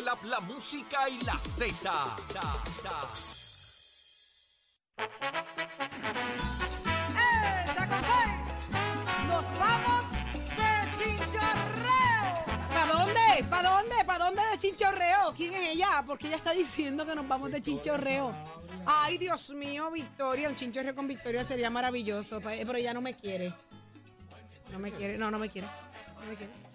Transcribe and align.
La, 0.00 0.18
la 0.24 0.40
música 0.40 1.06
y 1.06 1.20
la 1.22 1.38
Z. 1.38 1.76
Da, 1.82 2.16
da. 2.32 3.12
¡Eh! 4.96 5.06
¡Nos 9.28 9.58
vamos 9.58 10.12
de 10.56 10.96
chinchorreo! 10.96 12.42
¿Para 12.72 12.92
dónde? 12.94 13.44
¿Para 13.50 13.68
dónde? 13.68 13.94
¿Para 14.06 14.24
dónde 14.24 14.42
de 14.52 14.58
chinchorreo? 14.58 15.34
¿Quién 15.36 15.52
es 15.52 15.68
ella? 15.74 16.02
Porque 16.06 16.28
ella 16.28 16.36
está 16.36 16.52
diciendo 16.52 17.04
que 17.04 17.14
nos 17.14 17.28
vamos 17.28 17.50
de 17.50 17.60
chinchorreo. 17.60 18.34
Ay, 18.86 19.18
Dios 19.18 19.50
mío, 19.50 19.90
Victoria. 19.90 20.48
Un 20.48 20.56
chinchorreo 20.56 20.94
con 20.94 21.06
Victoria 21.06 21.44
sería 21.44 21.68
maravilloso. 21.68 22.40
Pero 22.40 22.76
ella 22.78 22.94
no 22.94 23.02
me 23.02 23.12
quiere. 23.12 23.54
No 24.70 24.78
me 24.78 24.90
quiere. 24.90 25.18
No, 25.18 25.30
no 25.30 25.38
me 25.38 25.50
quiere. 25.50 25.68
No 26.18 26.24
me 26.30 26.34
quiere. 26.34 26.71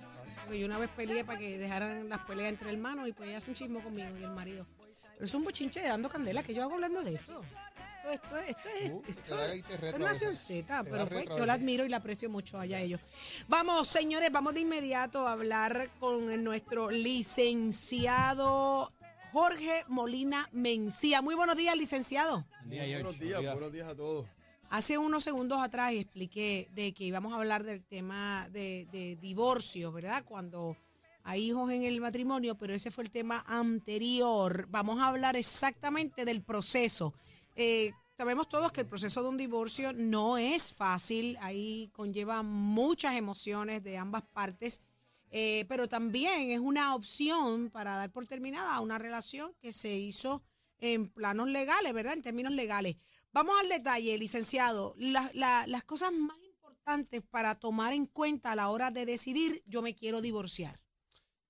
Porque 0.47 0.59
yo 0.61 0.65
una 0.65 0.79
vez 0.79 0.89
peleé 0.95 1.25
para 1.25 1.37
que 1.37 1.57
dejaran 1.57 2.07
las 2.07 2.21
peleas 2.21 2.49
entre 2.49 2.71
hermanos 2.71 3.05
y 3.09 3.11
pues 3.11 3.27
ella 3.27 3.39
hace 3.39 3.49
un 3.49 3.55
chismo 3.55 3.81
conmigo 3.81 4.17
y 4.17 4.23
el 4.23 4.31
marido. 4.31 4.65
Pero 5.13 5.25
es 5.25 5.33
un 5.33 5.43
bochinche 5.43 5.81
de 5.81 5.89
dando 5.89 6.07
candela 6.07 6.41
que 6.41 6.53
yo 6.53 6.63
hago 6.63 6.75
hablando 6.75 7.03
de 7.03 7.15
eso. 7.15 7.41
Esto, 8.09 8.37
esto, 8.37 8.37
esto 8.47 8.69
es, 8.79 8.91
Uh, 8.91 9.03
esto, 9.09 9.35
te 9.35 9.57
esto 9.57 9.87
es 9.87 9.99
Nación. 9.99 10.37
Z, 10.37 10.83
pero 10.85 11.05
pues 11.05 11.25
yo 11.25 11.45
la 11.45 11.53
admiro 11.53 11.83
y 11.83 11.89
la 11.89 11.97
aprecio 11.97 12.29
mucho 12.29 12.57
allá 12.57 12.79
ellos. 12.79 13.01
Vamos, 13.49 13.89
señores, 13.89 14.31
vamos 14.31 14.53
de 14.53 14.61
inmediato 14.61 15.27
a 15.27 15.33
hablar 15.33 15.89
con 15.99 16.41
nuestro 16.41 16.89
licenciado 16.91 18.89
Jorge 19.33 19.83
Molina 19.89 20.47
Mencía. 20.53 21.21
Muy 21.21 21.35
buenos 21.35 21.57
días, 21.57 21.75
licenciado. 21.75 22.45
Buenos 22.65 23.19
días, 23.19 23.41
buenos 23.41 23.73
días 23.73 23.89
a 23.89 23.95
todos. 23.95 24.25
Hace 24.69 24.97
unos 24.97 25.23
segundos 25.23 25.59
atrás 25.59 25.93
expliqué 25.93 26.69
de 26.73 26.93
que 26.93 27.05
íbamos 27.05 27.31
a 27.33 27.37
hablar 27.37 27.63
del 27.63 27.83
tema 27.85 28.49
de, 28.51 28.87
de 28.91 29.15
divorcio, 29.15 29.91
¿verdad? 29.91 30.25
Cuando 30.25 30.75
hay 31.23 31.49
hijos 31.49 31.71
en 31.71 31.83
el 31.83 31.99
matrimonio, 31.99 32.55
pero 32.55 32.73
ese 32.73 32.91
fue 32.91 33.03
el 33.03 33.11
tema 33.11 33.43
anterior. 33.47 34.65
Vamos 34.69 34.99
a 34.99 35.07
hablar 35.07 35.35
exactamente 35.35 36.23
del 36.25 36.41
proceso. 36.41 37.13
Eh, 37.55 37.91
sabemos 38.17 38.47
todos 38.47 38.71
que 38.71 38.81
el 38.81 38.87
proceso 38.87 39.21
de 39.23 39.29
un 39.29 39.37
divorcio 39.37 39.93
no 39.93 40.37
es 40.37 40.73
fácil, 40.73 41.37
ahí 41.41 41.89
conlleva 41.93 42.43
muchas 42.43 43.15
emociones 43.15 43.83
de 43.83 43.97
ambas 43.97 44.23
partes, 44.23 44.81
eh, 45.29 45.65
pero 45.67 45.89
también 45.89 46.51
es 46.51 46.59
una 46.59 46.95
opción 46.95 47.69
para 47.69 47.97
dar 47.97 48.11
por 48.11 48.25
terminada 48.25 48.79
una 48.79 48.97
relación 48.97 49.53
que 49.61 49.73
se 49.73 49.97
hizo 49.97 50.43
en 50.79 51.09
planos 51.09 51.49
legales, 51.49 51.91
¿verdad? 51.93 52.13
En 52.13 52.21
términos 52.21 52.53
legales. 52.53 52.95
Vamos 53.33 53.55
al 53.61 53.69
detalle, 53.69 54.17
licenciado. 54.17 54.95
La- 54.97 55.29
la- 55.33 55.65
las 55.67 55.83
cosas 55.83 56.11
más 56.11 56.37
importantes 56.43 57.21
para 57.29 57.55
tomar 57.55 57.93
en 57.93 58.05
cuenta 58.07 58.51
a 58.51 58.55
la 58.55 58.69
hora 58.69 58.91
de 58.91 59.05
decidir, 59.05 59.61
yo 59.65 59.81
me 59.81 59.93
quiero 59.93 60.21
divorciar. 60.21 60.79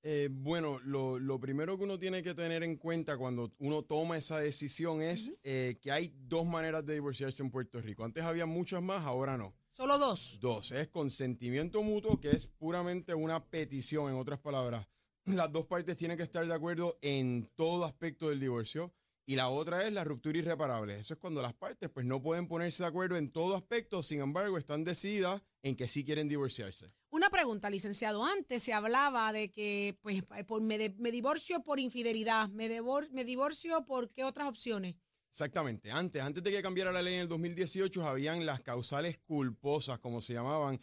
Eh, 0.03 0.29
bueno, 0.31 0.79
lo, 0.85 1.19
lo 1.19 1.39
primero 1.39 1.77
que 1.77 1.83
uno 1.83 1.99
tiene 1.99 2.23
que 2.23 2.33
tener 2.33 2.63
en 2.63 2.77
cuenta 2.77 3.17
cuando 3.17 3.51
uno 3.59 3.83
toma 3.83 4.15
esa 4.17 4.39
decisión 4.39 5.01
es 5.01 5.33
eh, 5.43 5.77
que 5.81 5.91
hay 5.91 6.13
dos 6.15 6.45
maneras 6.45 6.85
de 6.85 6.93
divorciarse 6.93 7.43
en 7.43 7.51
Puerto 7.51 7.81
Rico. 7.81 8.05
Antes 8.05 8.23
había 8.23 8.45
muchas 8.45 8.81
más, 8.81 9.05
ahora 9.05 9.37
no. 9.37 9.53
Solo 9.71 9.97
dos. 9.99 10.39
Dos, 10.39 10.71
es 10.71 10.87
consentimiento 10.87 11.83
mutuo, 11.83 12.19
que 12.19 12.31
es 12.31 12.47
puramente 12.47 13.13
una 13.13 13.43
petición, 13.45 14.09
en 14.09 14.15
otras 14.17 14.39
palabras. 14.39 14.87
Las 15.25 15.51
dos 15.51 15.65
partes 15.65 15.97
tienen 15.97 16.15
que 16.17 16.23
estar 16.23 16.45
de 16.47 16.53
acuerdo 16.53 16.97
en 17.01 17.49
todo 17.55 17.83
aspecto 17.83 18.29
del 18.29 18.39
divorcio. 18.39 18.93
Y 19.29 19.35
la 19.35 19.49
otra 19.49 19.85
es 19.85 19.91
la 19.91 20.05
ruptura 20.05 20.37
irreparable. 20.39 20.99
Eso 20.99 21.13
es 21.13 21.19
cuando 21.19 21.41
las 21.41 21.53
partes 21.53 21.89
pues 21.89 22.05
no 22.05 22.21
pueden 22.21 22.47
ponerse 22.47 22.81
de 22.83 22.87
acuerdo 22.87 23.17
en 23.17 23.29
todo 23.29 23.57
aspecto, 23.57 24.01
sin 24.01 24.21
embargo 24.21 24.57
están 24.57 24.85
decididas 24.85 25.41
en 25.63 25.75
que 25.75 25.89
sí 25.89 26.05
quieren 26.05 26.29
divorciarse. 26.29 26.93
Una 27.09 27.29
pregunta, 27.29 27.69
licenciado. 27.69 28.25
Antes 28.25 28.63
se 28.63 28.71
hablaba 28.71 29.33
de 29.33 29.51
que 29.51 29.99
pues, 30.01 30.23
por, 30.47 30.61
me, 30.63 30.77
de- 30.77 30.95
me 30.97 31.11
divorcio 31.11 31.61
por 31.61 31.77
infidelidad, 31.77 32.47
me, 32.49 32.69
devor- 32.69 33.09
me 33.11 33.25
divorcio 33.25 33.83
por 33.85 34.09
qué 34.13 34.23
otras 34.23 34.47
opciones. 34.47 34.95
Exactamente. 35.29 35.91
Antes, 35.91 36.21
antes 36.21 36.41
de 36.41 36.51
que 36.51 36.61
cambiara 36.61 36.93
la 36.93 37.01
ley 37.01 37.15
en 37.15 37.21
el 37.21 37.27
2018, 37.27 38.05
habían 38.07 38.45
las 38.45 38.61
causales 38.61 39.17
culposas, 39.25 39.99
como 39.99 40.21
se 40.21 40.33
llamaban, 40.35 40.79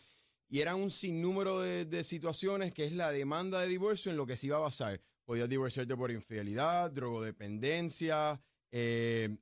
y 0.49 0.61
eran 0.61 0.77
un 0.77 0.91
sinnúmero 0.91 1.61
de, 1.63 1.87
de 1.87 2.05
situaciones 2.05 2.75
que 2.75 2.85
es 2.85 2.93
la 2.93 3.11
demanda 3.11 3.63
de 3.63 3.69
divorcio 3.69 4.11
en 4.11 4.19
lo 4.19 4.27
que 4.27 4.37
se 4.37 4.49
iba 4.49 4.59
a 4.59 4.61
basar. 4.61 5.01
Podías 5.25 5.49
divorciarte 5.49 5.97
por 5.97 6.11
infidelidad, 6.11 6.91
drogodependencia, 6.91 8.41
eh, 8.71 9.37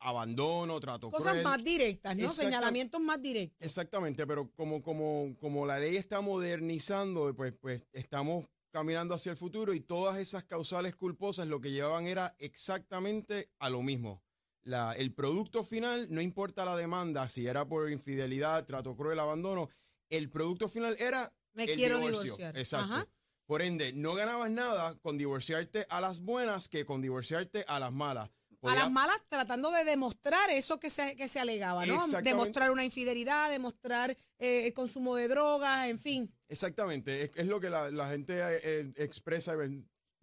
abandono, 0.00 0.78
trato 0.80 1.10
Cosas 1.10 1.32
cruel. 1.32 1.44
más 1.44 1.62
directas, 1.64 2.16
¿no? 2.16 2.24
Exacta- 2.24 2.42
Señalamientos 2.44 3.00
más 3.00 3.20
directos. 3.20 3.56
Exactamente, 3.60 4.26
pero 4.26 4.50
como, 4.54 4.82
como, 4.82 5.36
como 5.40 5.66
la 5.66 5.78
ley 5.78 5.96
está 5.96 6.20
modernizando, 6.20 7.34
pues, 7.34 7.52
pues 7.60 7.82
estamos 7.92 8.46
caminando 8.70 9.14
hacia 9.14 9.30
el 9.32 9.36
futuro 9.38 9.72
y 9.74 9.80
todas 9.80 10.18
esas 10.18 10.44
causales 10.44 10.94
culposas 10.94 11.48
lo 11.48 11.60
que 11.60 11.70
llevaban 11.72 12.06
era 12.06 12.34
exactamente 12.38 13.50
a 13.58 13.70
lo 13.70 13.82
mismo. 13.82 14.22
La, 14.62 14.92
el 14.92 15.14
producto 15.14 15.64
final, 15.64 16.06
no 16.10 16.20
importa 16.20 16.64
la 16.64 16.76
demanda, 16.76 17.28
si 17.30 17.46
era 17.46 17.66
por 17.66 17.90
infidelidad, 17.90 18.66
trato 18.66 18.94
cruel, 18.96 19.18
abandono, 19.18 19.70
el 20.10 20.30
producto 20.30 20.68
final 20.68 20.94
era 20.98 21.32
Me 21.54 21.64
el 21.64 21.74
quiero 21.74 21.96
divorcio. 21.98 22.22
divorciar. 22.24 22.56
Exacto. 22.58 22.92
Ajá. 22.94 23.08
Por 23.48 23.62
ende, 23.62 23.94
no 23.94 24.12
ganabas 24.14 24.50
nada 24.50 24.94
con 25.00 25.16
divorciarte 25.16 25.86
a 25.88 26.02
las 26.02 26.20
buenas 26.20 26.68
que 26.68 26.84
con 26.84 27.00
divorciarte 27.00 27.64
a 27.66 27.80
las 27.80 27.90
malas. 27.90 28.28
A 28.62 28.74
las 28.74 28.90
malas 28.90 29.16
tratando 29.28 29.70
de 29.70 29.84
demostrar 29.84 30.50
eso 30.50 30.78
que 30.78 30.90
se, 30.90 31.16
que 31.16 31.28
se 31.28 31.40
alegaba, 31.40 31.86
¿no? 31.86 31.94
Demostrar 32.30 32.70
una 32.70 32.84
infidelidad, 32.84 33.48
demostrar 33.50 34.10
eh, 34.38 34.66
el 34.66 34.74
consumo 34.74 35.16
de 35.16 35.28
drogas, 35.28 35.88
en 35.88 35.98
fin. 35.98 36.30
Exactamente, 36.46 37.22
es, 37.22 37.30
es 37.36 37.46
lo 37.46 37.58
que 37.58 37.70
la, 37.70 37.90
la 37.90 38.10
gente 38.10 38.34
eh, 38.38 38.60
eh, 38.62 38.92
expresa, 38.96 39.54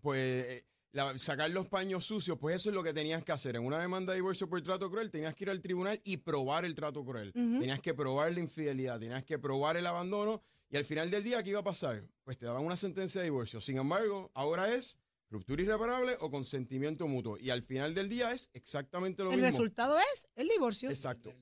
pues 0.02 0.20
eh, 0.46 0.66
la- 0.92 1.18
sacar 1.18 1.50
los 1.50 1.68
paños 1.68 2.06
sucios, 2.06 2.38
pues 2.40 2.58
eso 2.58 2.70
es 2.70 2.76
lo 2.76 2.84
que 2.84 2.94
tenías 2.94 3.24
que 3.24 3.32
hacer. 3.32 3.56
En 3.56 3.66
una 3.66 3.80
demanda 3.80 4.12
de 4.14 4.18
divorcio 4.18 4.48
por 4.48 4.62
trato 4.62 4.92
cruel, 4.92 5.10
tenías 5.10 5.34
que 5.34 5.46
ir 5.46 5.50
al 5.50 5.62
tribunal 5.62 6.00
y 6.04 6.18
probar 6.18 6.64
el 6.66 6.76
trato 6.76 7.04
cruel. 7.04 7.34
Tenías 7.34 7.82
que 7.82 7.96
probar 7.96 8.32
la 8.34 8.40
infidelidad, 8.40 9.00
tenías 9.00 9.24
que 9.24 9.40
probar 9.40 9.78
el 9.78 9.88
abandono 9.88 10.44
y 10.70 10.78
al 10.78 10.86
final 10.86 11.12
del 11.12 11.24
día, 11.24 11.44
¿qué 11.44 11.52
iba 11.52 11.60
a 11.60 11.64
pasar? 11.64 12.04
Pues 12.24 12.38
te 12.38 12.46
daban 12.46 12.66
una 12.66 12.78
sentencia 12.78 13.22
de 13.22 13.26
divorcio. 13.26 13.62
Sin 13.62 13.78
embargo, 13.78 14.32
ahora 14.34 14.74
es 14.74 15.00
ruptura 15.30 15.62
irreparable 15.62 16.18
o 16.20 16.32
consentimiento 16.32 17.08
mutuo. 17.08 17.38
Y 17.38 17.50
al 17.50 17.62
final 17.62 17.94
del 17.94 18.10
día 18.10 18.32
es 18.32 18.50
exactamente 18.54 19.24
lo 19.24 19.32
el 19.32 19.38
mismo. 19.38 19.48
resultado 19.48 19.98
es 20.00 20.28
el 20.36 20.48
divorcio. 20.48 20.90
Exacto. 20.90 21.34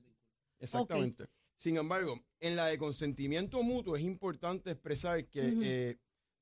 Exactamente. 0.58 1.26
Sin 1.56 1.76
embargo, 1.76 2.20
en 2.40 2.56
la 2.56 2.66
de 2.66 2.78
consentimiento 2.78 3.62
mutuo 3.62 3.96
es 3.96 4.02
importante 4.02 4.72
expresar 4.72 5.26
que, 5.28 5.54
eh, 5.62 5.98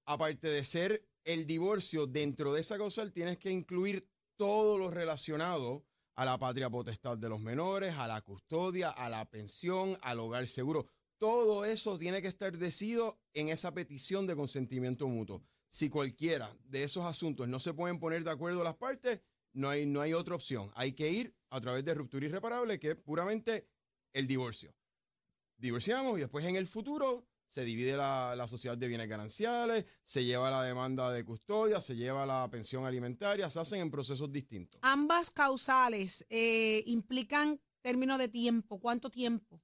aparte 0.07 0.49
de 0.49 0.65
ser 0.65 1.07
el 1.25 1.47
divorcio, 1.47 2.07
dentro 2.07 2.53
de 2.53 2.61
esa 2.61 2.79
causal 2.79 3.13
tienes 3.13 3.39
que 3.39 3.51
incluir 3.51 4.09
todo 4.37 4.79
lo 4.79 4.91
relacionado 4.91 5.85
a 6.15 6.25
la 6.25 6.39
patria 6.39 6.69
potestad 6.69 7.17
de 7.17 7.29
los 7.29 7.41
menores, 7.41 7.95
a 7.95 8.07
la 8.07 8.21
custodia, 8.23 8.91
a 8.91 9.09
la 9.09 9.25
pensión, 9.31 9.97
al 10.03 10.21
hogar 10.21 10.47
seguro. 10.47 10.87
Todo 11.23 11.65
eso 11.65 12.01
tiene 12.01 12.21
que 12.21 12.27
estar 12.27 12.59
decidido 12.59 13.17
en 13.33 13.49
esa 13.49 13.73
petición 13.73 14.27
de 14.27 14.35
consentimiento 14.35 15.07
mutuo. 15.07 15.45
Si 15.69 15.89
cualquiera 15.89 16.53
de 16.65 16.83
esos 16.83 17.05
asuntos 17.05 17.47
no 17.47 17.61
se 17.61 17.73
pueden 17.75 18.01
poner 18.01 18.25
de 18.25 18.33
acuerdo 18.33 18.65
las 18.65 18.75
partes, 18.75 19.21
no 19.53 19.69
hay, 19.69 19.87
no 19.87 20.01
hay 20.01 20.15
otra 20.15 20.35
opción. 20.35 20.73
Hay 20.75 20.95
que 20.95 21.13
ir 21.13 21.33
a 21.51 21.61
través 21.61 21.85
de 21.85 21.95
ruptura 21.95 22.27
irreparable, 22.27 22.81
que 22.81 22.91
es 22.91 22.97
puramente 22.97 23.69
el 24.13 24.27
divorcio. 24.27 24.75
Divorciamos 25.59 26.19
y 26.19 26.23
después 26.23 26.45
en 26.45 26.57
el 26.57 26.67
futuro 26.67 27.25
se 27.47 27.63
divide 27.63 27.97
la, 27.97 28.35
la 28.35 28.49
sociedad 28.49 28.77
de 28.77 28.89
bienes 28.89 29.09
gananciales, 29.09 29.87
se 30.03 30.25
lleva 30.25 30.51
la 30.51 30.65
demanda 30.65 31.13
de 31.13 31.25
custodia, 31.25 31.81
se 31.81 31.95
lleva 31.95 32.27
la 32.27 32.51
pensión 32.51 32.85
alimentaria, 32.85 33.49
se 33.49 33.61
hacen 33.61 33.81
en 33.81 33.93
procesos 33.93 34.33
distintos. 34.33 34.81
Ambas 34.83 35.31
causales 35.31 36.27
eh, 36.31 36.83
implican 36.87 37.61
término 37.81 38.19
de 38.19 38.27
tiempo. 38.27 38.81
¿Cuánto 38.81 39.09
tiempo? 39.09 39.63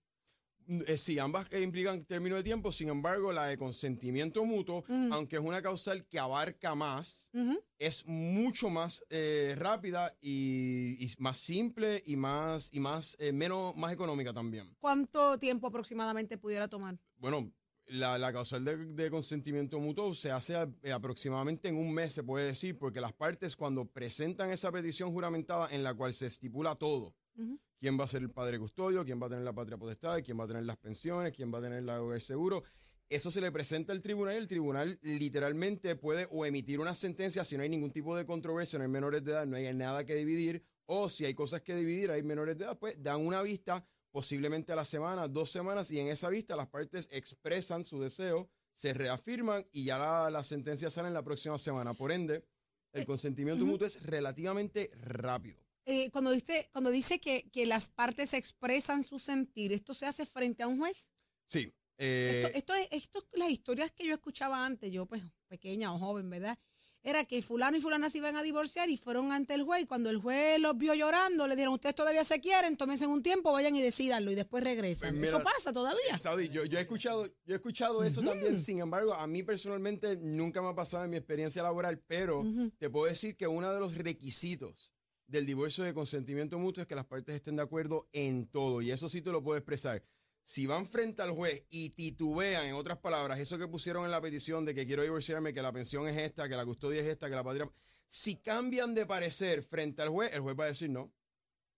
Eh, 0.68 0.98
sí, 0.98 1.18
ambas 1.18 1.46
eh, 1.50 1.62
implican 1.62 2.04
término 2.04 2.36
de 2.36 2.42
tiempo, 2.42 2.70
sin 2.72 2.90
embargo, 2.90 3.32
la 3.32 3.46
de 3.46 3.56
consentimiento 3.56 4.44
mutuo, 4.44 4.80
Ujú. 4.80 5.08
aunque 5.12 5.36
es 5.36 5.42
una 5.42 5.62
causal 5.62 6.06
que 6.06 6.18
abarca 6.18 6.74
más, 6.74 7.30
Ujú. 7.32 7.58
es 7.78 8.04
mucho 8.06 8.68
más 8.68 9.02
eh, 9.08 9.54
rápida 9.56 10.14
y, 10.20 11.02
y 11.02 11.10
más 11.18 11.38
simple 11.38 12.02
y 12.04 12.16
más, 12.16 12.68
y 12.72 12.80
más, 12.80 13.16
eh, 13.18 13.32
menos, 13.32 13.74
más 13.76 13.92
económica 13.94 14.34
también. 14.34 14.76
¿Cuánto 14.78 15.38
tiempo 15.38 15.66
aproximadamente 15.68 16.36
pudiera 16.36 16.68
tomar? 16.68 16.98
Bueno, 17.16 17.50
La, 17.90 18.18
la 18.18 18.30
causal 18.34 18.62
de, 18.66 18.76
de 18.76 19.10
consentimiento 19.10 19.80
mutuo 19.80 20.12
se 20.12 20.30
hace 20.30 20.54
a- 20.54 20.68
eh, 20.82 20.92
aproximadamente 20.92 21.68
en 21.68 21.76
un 21.78 21.90
mes, 21.94 22.12
se 22.12 22.22
puede 22.22 22.44
decir, 22.48 22.76
porque 22.76 23.00
las 23.00 23.14
partes 23.14 23.56
cuando 23.56 23.86
presentan 23.86 24.50
esa 24.50 24.70
petición 24.70 25.10
juramentada 25.10 25.68
en 25.70 25.82
la 25.82 25.94
cual 25.94 26.12
se 26.12 26.26
estipula 26.26 26.74
todo, 26.74 27.14
Ujú. 27.38 27.58
Quién 27.78 27.98
va 27.98 28.04
a 28.04 28.08
ser 28.08 28.22
el 28.22 28.30
padre 28.30 28.58
custodio, 28.58 29.04
quién 29.04 29.20
va 29.20 29.26
a 29.26 29.30
tener 29.30 29.44
la 29.44 29.52
patria 29.52 29.78
potestad, 29.78 30.22
quién 30.22 30.38
va 30.38 30.44
a 30.44 30.48
tener 30.48 30.64
las 30.64 30.76
pensiones, 30.76 31.32
quién 31.32 31.52
va 31.52 31.58
a 31.58 31.62
tener 31.62 31.82
la, 31.82 31.98
el 31.98 32.20
seguro, 32.20 32.62
eso 33.08 33.30
se 33.30 33.40
le 33.40 33.50
presenta 33.50 33.92
al 33.92 34.02
tribunal 34.02 34.34
y 34.34 34.38
el 34.38 34.48
tribunal 34.48 34.98
literalmente 35.02 35.96
puede 35.96 36.28
o 36.30 36.44
emitir 36.44 36.78
una 36.78 36.94
sentencia 36.94 37.42
si 37.42 37.56
no 37.56 37.62
hay 37.62 37.68
ningún 37.70 37.90
tipo 37.90 38.14
de 38.14 38.26
controversia, 38.26 38.78
no 38.78 38.84
hay 38.84 38.90
menores 38.90 39.24
de 39.24 39.32
edad, 39.32 39.46
no 39.46 39.56
hay 39.56 39.72
nada 39.72 40.04
que 40.04 40.14
dividir, 40.14 40.62
o 40.84 41.08
si 41.08 41.24
hay 41.24 41.32
cosas 41.32 41.62
que 41.62 41.74
dividir, 41.74 42.10
hay 42.10 42.22
menores 42.22 42.58
de 42.58 42.64
edad, 42.64 42.78
pues 42.78 43.02
dan 43.02 43.24
una 43.26 43.40
vista 43.40 43.86
posiblemente 44.10 44.72
a 44.72 44.76
la 44.76 44.84
semana, 44.84 45.26
dos 45.26 45.50
semanas, 45.50 45.90
y 45.90 46.00
en 46.00 46.08
esa 46.08 46.28
vista 46.28 46.56
las 46.56 46.66
partes 46.66 47.08
expresan 47.12 47.84
su 47.84 48.00
deseo, 48.00 48.50
se 48.72 48.92
reafirman 48.92 49.66
y 49.72 49.84
ya 49.84 49.98
la, 49.98 50.30
la 50.30 50.44
sentencia 50.44 50.90
sale 50.90 51.08
en 51.08 51.14
la 51.14 51.22
próxima 51.22 51.58
semana. 51.58 51.94
Por 51.94 52.12
ende, 52.12 52.44
el 52.92 53.06
consentimiento 53.06 53.64
ujú. 53.64 53.72
mutuo 53.72 53.86
es 53.86 54.02
relativamente 54.02 54.90
rápido. 55.00 55.67
Eh, 55.90 56.10
cuando, 56.10 56.32
dice, 56.32 56.68
cuando 56.70 56.90
dice 56.90 57.18
que, 57.18 57.48
que 57.50 57.64
las 57.64 57.88
partes 57.88 58.34
expresan 58.34 59.02
su 59.02 59.18
sentir, 59.18 59.72
¿esto 59.72 59.94
se 59.94 60.04
hace 60.04 60.26
frente 60.26 60.62
a 60.62 60.68
un 60.68 60.78
juez? 60.78 61.10
Sí. 61.46 61.72
eh, 61.96 62.42
esto, 62.44 62.58
esto, 62.58 62.74
es, 62.74 62.88
esto, 62.90 63.26
las 63.32 63.48
historias 63.48 63.90
que 63.92 64.04
yo 64.04 64.12
escuchaba 64.12 64.66
antes, 64.66 64.92
yo 64.92 65.06
pues 65.06 65.22
pequeña 65.46 65.94
o 65.94 65.98
joven, 65.98 66.28
¿verdad? 66.28 66.58
Era 67.02 67.24
que 67.24 67.40
fulano 67.40 67.78
y 67.78 67.80
fulana 67.80 68.10
se 68.10 68.18
iban 68.18 68.36
a 68.36 68.42
divorciar 68.42 68.90
y 68.90 68.98
fueron 68.98 69.32
ante 69.32 69.54
el 69.54 69.62
juez. 69.62 69.84
Y 69.84 69.86
cuando 69.86 70.10
el 70.10 70.18
juez 70.18 70.60
los 70.60 70.76
vio 70.76 70.92
llorando, 70.92 71.46
le 71.46 71.56
dijeron, 71.56 71.72
ustedes 71.72 71.94
todavía 71.94 72.22
se 72.22 72.38
quieren, 72.38 72.76
tómense 72.76 73.06
un 73.06 73.22
tiempo, 73.22 73.50
vayan 73.50 73.74
y 73.74 73.80
decidanlo 73.80 74.30
y 74.30 74.34
después 74.34 74.62
regresan. 74.62 75.14
Pues 75.16 75.28
Eso 75.28 75.38
mira, 75.38 75.50
pasa 75.50 75.72
todavía. 75.72 76.18
Saudi, 76.18 76.50
yo, 76.50 76.66
yo 76.66 76.76
he 76.76 76.82
escuchado, 76.82 77.26
yo 77.46 77.54
he 77.54 77.56
escuchado 77.56 78.04
eso 78.04 78.20
también, 78.20 78.58
sin 78.58 78.80
embargo, 78.80 79.14
a 79.14 79.26
mí 79.26 79.42
personalmente 79.42 80.16
nunca 80.16 80.60
me 80.60 80.68
ha 80.68 80.74
pasado 80.74 81.04
en 81.04 81.10
mi 81.10 81.16
experiencia 81.16 81.62
laboral, 81.62 81.98
pero 82.06 82.40
Ujú. 82.40 82.72
te 82.76 82.90
puedo 82.90 83.06
decir 83.06 83.36
que 83.36 83.46
uno 83.46 83.72
de 83.72 83.80
los 83.80 83.94
requisitos 83.96 84.92
del 85.28 85.46
divorcio 85.46 85.84
de 85.84 85.94
consentimiento 85.94 86.58
mutuo 86.58 86.82
es 86.82 86.88
que 86.88 86.94
las 86.94 87.04
partes 87.04 87.34
estén 87.36 87.56
de 87.56 87.62
acuerdo 87.62 88.08
en 88.12 88.46
todo, 88.46 88.82
y 88.82 88.90
eso 88.90 89.08
sí 89.08 89.22
te 89.22 89.30
lo 89.30 89.42
puedo 89.42 89.58
expresar. 89.58 90.02
Si 90.42 90.66
van 90.66 90.86
frente 90.86 91.20
al 91.20 91.32
juez 91.32 91.66
y 91.68 91.90
titubean, 91.90 92.66
en 92.66 92.74
otras 92.74 92.98
palabras, 92.98 93.38
eso 93.38 93.58
que 93.58 93.68
pusieron 93.68 94.06
en 94.06 94.10
la 94.10 94.20
petición 94.22 94.64
de 94.64 94.74
que 94.74 94.86
quiero 94.86 95.02
divorciarme, 95.02 95.52
que 95.52 95.60
la 95.60 95.72
pensión 95.72 96.08
es 96.08 96.16
esta, 96.16 96.48
que 96.48 96.56
la 96.56 96.64
custodia 96.64 97.02
es 97.02 97.06
esta, 97.06 97.28
que 97.28 97.34
la 97.36 97.44
patria... 97.44 97.70
Si 98.06 98.36
cambian 98.36 98.94
de 98.94 99.04
parecer 99.04 99.62
frente 99.62 100.00
al 100.00 100.08
juez, 100.08 100.32
el 100.32 100.40
juez 100.40 100.56
va 100.58 100.64
a 100.64 100.68
decir 100.68 100.88
no. 100.88 101.12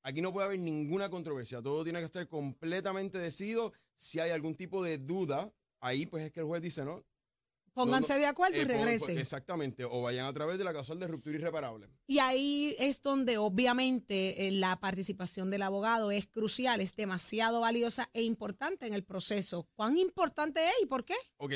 Aquí 0.03 0.21
no 0.21 0.33
puede 0.33 0.47
haber 0.47 0.61
ninguna 0.61 1.11
controversia. 1.11 1.61
Todo 1.61 1.83
tiene 1.83 1.99
que 1.99 2.05
estar 2.05 2.29
completamente 2.29 3.19
decidido. 3.19 3.73
Si 3.97 4.21
hay 4.21 4.31
algún 4.31 4.55
tipo 4.55 4.85
de 4.85 4.99
duda, 4.99 5.53
ahí 5.81 6.07
pues 6.07 6.25
es 6.25 6.31
que 6.31 6.39
el 6.39 6.47
juez 6.47 6.63
dice 6.63 6.85
no. 6.85 7.05
Pónganse 7.73 8.15
no, 8.15 8.19
de 8.19 8.27
acuerdo 8.27 8.57
y 8.57 8.61
eh, 8.61 8.65
regresen. 8.65 9.19
exactamente. 9.19 9.85
O 9.85 10.03
vayan 10.03 10.27
a 10.27 10.33
través 10.33 10.59
de 10.59 10.65
la 10.65 10.73
causal 10.73 10.99
de 10.99 11.07
ruptura 11.07 11.37
irreparable. 11.37 11.89
Y 12.07 12.19
ahí 12.19 12.75
es 12.79 13.01
donde 13.01 13.39
obviamente 13.39 14.49
eh, 14.49 14.51
la 14.53 14.81
participación 14.81 15.51
del 15.51 15.63
abogado 15.63 16.11
es 16.11 16.27
crucial, 16.27 16.81
es 16.81 16.97
demasiado 16.97 17.61
valiosa 17.61 18.11
e 18.13 18.23
importante 18.23 18.87
en 18.87 18.95
el 18.95 19.05
proceso. 19.05 19.69
¿Cuán 19.75 19.97
importante 19.97 20.67
es 20.67 20.75
y 20.83 20.87
por 20.87 21.05
qué? 21.05 21.15
Ok, 21.37 21.55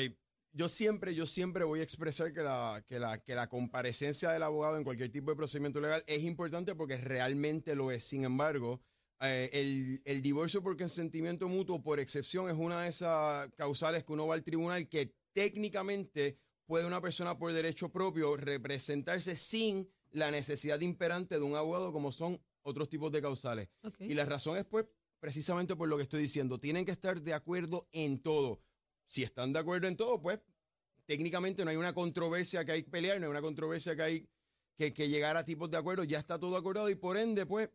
yo 0.53 0.69
siempre, 0.69 1.13
yo 1.13 1.25
siempre 1.25 1.65
voy 1.65 1.81
a 1.81 1.83
expresar 1.83 2.31
que 2.31 2.41
la, 2.41 2.81
que 2.87 2.97
la, 2.97 3.17
que 3.17 3.35
la 3.35 3.49
comparecencia 3.49 4.31
del 4.31 4.43
abogado 4.43 4.77
en 4.77 4.85
cualquier 4.85 5.11
tipo 5.11 5.31
de 5.31 5.35
procedimiento 5.35 5.81
legal 5.81 6.01
es 6.07 6.23
importante 6.23 6.75
porque 6.75 6.97
realmente 6.97 7.75
lo 7.75 7.91
es. 7.91 8.05
Sin 8.05 8.23
embargo, 8.23 8.81
eh, 9.19 9.49
el, 9.51 10.01
el 10.05 10.21
divorcio 10.21 10.63
por 10.63 10.77
consentimiento 10.77 11.49
mutuo, 11.49 11.81
por 11.81 11.99
excepción, 11.99 12.49
es 12.49 12.55
una 12.55 12.83
de 12.83 12.89
esas 12.89 13.49
causales 13.57 14.05
que 14.05 14.13
uno 14.13 14.27
va 14.27 14.35
al 14.35 14.43
tribunal 14.43 14.87
que 14.87 15.13
técnicamente 15.35 16.39
puede 16.65 16.85
una 16.85 17.01
persona 17.01 17.37
por 17.37 17.51
derecho 17.51 17.89
propio 17.89 18.37
representarse 18.37 19.35
sin 19.35 19.87
la 20.11 20.31
necesidad 20.31 20.79
imperante 20.79 21.35
de 21.35 21.41
un 21.41 21.57
abogado 21.57 21.91
como 21.91 22.11
son 22.11 22.41
otros 22.63 22.89
tipos 22.89 23.11
de 23.11 23.21
causales. 23.21 23.67
Y 23.99 24.13
la 24.13 24.25
razón 24.25 24.57
es 24.57 24.63
pues 24.63 24.85
precisamente 25.19 25.75
por 25.75 25.89
lo 25.89 25.97
que 25.97 26.03
estoy 26.03 26.21
diciendo. 26.21 26.57
Tienen 26.57 26.85
que 26.85 26.93
estar 26.93 27.21
de 27.21 27.33
acuerdo 27.33 27.87
en 27.91 28.23
todo. 28.23 28.61
Si 29.05 29.23
están 29.23 29.51
de 29.51 29.59
acuerdo 29.59 29.87
en 29.87 29.97
todo, 29.97 30.21
pues 30.21 30.39
técnicamente 31.05 31.65
no 31.65 31.69
hay 31.69 31.77
una 31.77 31.93
controversia 31.93 32.63
que 32.63 32.71
hay 32.71 32.83
que 32.83 32.89
pelear, 32.89 33.19
no 33.19 33.25
hay 33.25 33.31
una 33.31 33.41
controversia 33.41 33.95
que 33.95 34.01
hay 34.01 34.29
que, 34.77 34.93
que 34.93 35.09
llegar 35.09 35.35
a 35.35 35.43
tipos 35.43 35.69
de 35.69 35.77
acuerdo, 35.77 36.05
ya 36.05 36.17
está 36.17 36.39
todo 36.39 36.55
acordado 36.55 36.89
y 36.89 36.95
por 36.95 37.17
ende, 37.17 37.45
pues 37.45 37.69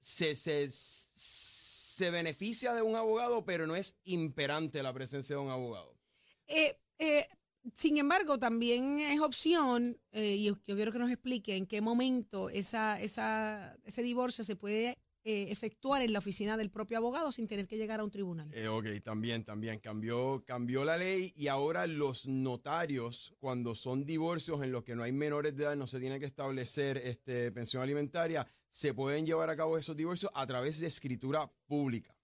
se, 0.00 0.34
se, 0.34 0.66
se 0.70 2.10
beneficia 2.10 2.72
de 2.74 2.82
un 2.82 2.96
abogado, 2.96 3.44
pero 3.44 3.66
no 3.66 3.76
es 3.76 3.96
imperante 4.04 4.82
la 4.82 4.94
presencia 4.94 5.36
de 5.36 5.42
un 5.42 5.50
abogado. 5.50 5.94
Eh, 6.48 6.81
eh, 6.98 7.26
sin 7.74 7.96
embargo, 7.96 8.38
también 8.38 9.00
es 9.00 9.20
opción, 9.20 9.98
eh, 10.10 10.36
y 10.36 10.44
yo, 10.44 10.56
quiero 10.64 10.92
que 10.92 10.98
nos 10.98 11.10
explique 11.10 11.56
en 11.56 11.66
qué 11.66 11.80
momento 11.80 12.50
esa, 12.50 13.00
esa, 13.00 13.76
ese 13.84 14.02
divorcio 14.02 14.44
se 14.44 14.56
puede 14.56 14.98
eh, 15.24 15.46
efectuar 15.50 16.02
en 16.02 16.12
la 16.12 16.18
oficina 16.18 16.56
del 16.56 16.68
propio 16.68 16.98
abogado 16.98 17.30
sin 17.30 17.46
tener 17.46 17.68
que 17.68 17.76
llegar 17.76 18.00
a 18.00 18.04
un 18.04 18.10
tribunal. 18.10 18.52
Eh, 18.52 18.66
ok, 18.66 18.86
también, 19.04 19.44
también. 19.44 19.78
Cambió, 19.78 20.42
cambió 20.44 20.84
la 20.84 20.96
ley 20.96 21.32
y 21.36 21.46
ahora 21.46 21.86
los 21.86 22.26
notarios, 22.26 23.32
cuando 23.38 23.76
son 23.76 24.04
divorcios 24.04 24.64
en 24.64 24.72
los 24.72 24.82
que 24.82 24.96
no 24.96 25.04
hay 25.04 25.12
menores 25.12 25.56
de 25.56 25.62
edad, 25.62 25.76
no 25.76 25.86
se 25.86 26.00
tiene 26.00 26.18
que 26.18 26.26
establecer 26.26 26.98
este, 26.98 27.52
pensión 27.52 27.84
alimentaria, 27.84 28.48
se 28.68 28.94
pueden 28.94 29.24
llevar 29.24 29.48
a 29.50 29.56
cabo 29.56 29.78
esos 29.78 29.96
divorcios 29.96 30.32
a 30.34 30.44
través 30.44 30.80
de 30.80 30.88
escritura 30.88 31.48
pública. 31.66 32.16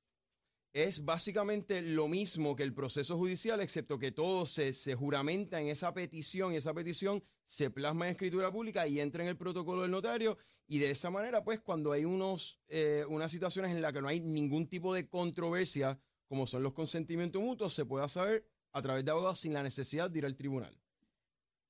Es 0.74 1.04
básicamente 1.04 1.80
lo 1.82 2.08
mismo 2.08 2.54
que 2.54 2.62
el 2.62 2.74
proceso 2.74 3.16
judicial, 3.16 3.60
excepto 3.60 3.98
que 3.98 4.12
todo 4.12 4.44
se, 4.46 4.72
se 4.72 4.94
juramenta 4.94 5.60
en 5.60 5.68
esa 5.68 5.92
petición 5.94 6.52
y 6.52 6.56
esa 6.56 6.74
petición 6.74 7.22
se 7.44 7.70
plasma 7.70 8.04
en 8.06 8.12
escritura 8.12 8.52
pública 8.52 8.86
y 8.86 9.00
entra 9.00 9.22
en 9.22 9.30
el 9.30 9.36
protocolo 9.36 9.82
del 9.82 9.90
notario 9.90 10.36
y 10.66 10.78
de 10.78 10.90
esa 10.90 11.08
manera, 11.08 11.42
pues, 11.42 11.60
cuando 11.60 11.92
hay 11.92 12.04
unos, 12.04 12.60
eh, 12.68 13.04
unas 13.08 13.32
situaciones 13.32 13.74
en 13.74 13.80
las 13.80 13.92
que 13.94 14.02
no 14.02 14.08
hay 14.08 14.20
ningún 14.20 14.68
tipo 14.68 14.92
de 14.92 15.08
controversia, 15.08 15.98
como 16.28 16.46
son 16.46 16.62
los 16.62 16.74
consentimientos 16.74 17.40
mutuos, 17.40 17.72
se 17.72 17.86
pueda 17.86 18.06
saber 18.08 18.46
a 18.72 18.82
través 18.82 19.02
de 19.04 19.10
abogados 19.10 19.40
sin 19.40 19.54
la 19.54 19.62
necesidad 19.62 20.10
de 20.10 20.18
ir 20.18 20.26
al 20.26 20.36
tribunal. 20.36 20.76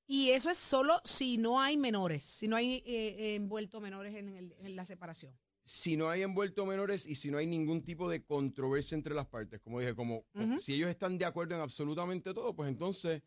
Y 0.08 0.30
eso 0.30 0.50
es 0.50 0.58
solo 0.58 1.00
si 1.04 1.38
no 1.38 1.60
hay 1.60 1.76
menores, 1.76 2.24
si 2.24 2.48
no 2.48 2.56
hay 2.56 2.76
eh, 2.78 2.82
eh, 2.86 3.34
envuelto 3.36 3.80
menores 3.80 4.16
en, 4.16 4.30
el- 4.34 4.54
en 4.58 4.74
la 4.74 4.84
separación. 4.84 5.32
Si 5.68 5.96
no 5.98 6.08
hay 6.08 6.22
envuelto 6.22 6.64
menores 6.64 7.04
y 7.06 7.14
si 7.14 7.30
no 7.30 7.36
hay 7.36 7.46
ningún 7.46 7.84
tipo 7.84 8.08
de 8.08 8.24
controversia 8.24 8.94
entre 8.94 9.14
las 9.14 9.26
partes, 9.26 9.60
como 9.60 9.80
dije, 9.80 9.94
como 9.94 10.24
si 10.58 10.72
ellos 10.72 10.88
están 10.88 11.18
de 11.18 11.26
acuerdo 11.26 11.56
en 11.56 11.60
absolutamente 11.60 12.32
todo, 12.32 12.56
pues 12.56 12.70
entonces 12.70 13.20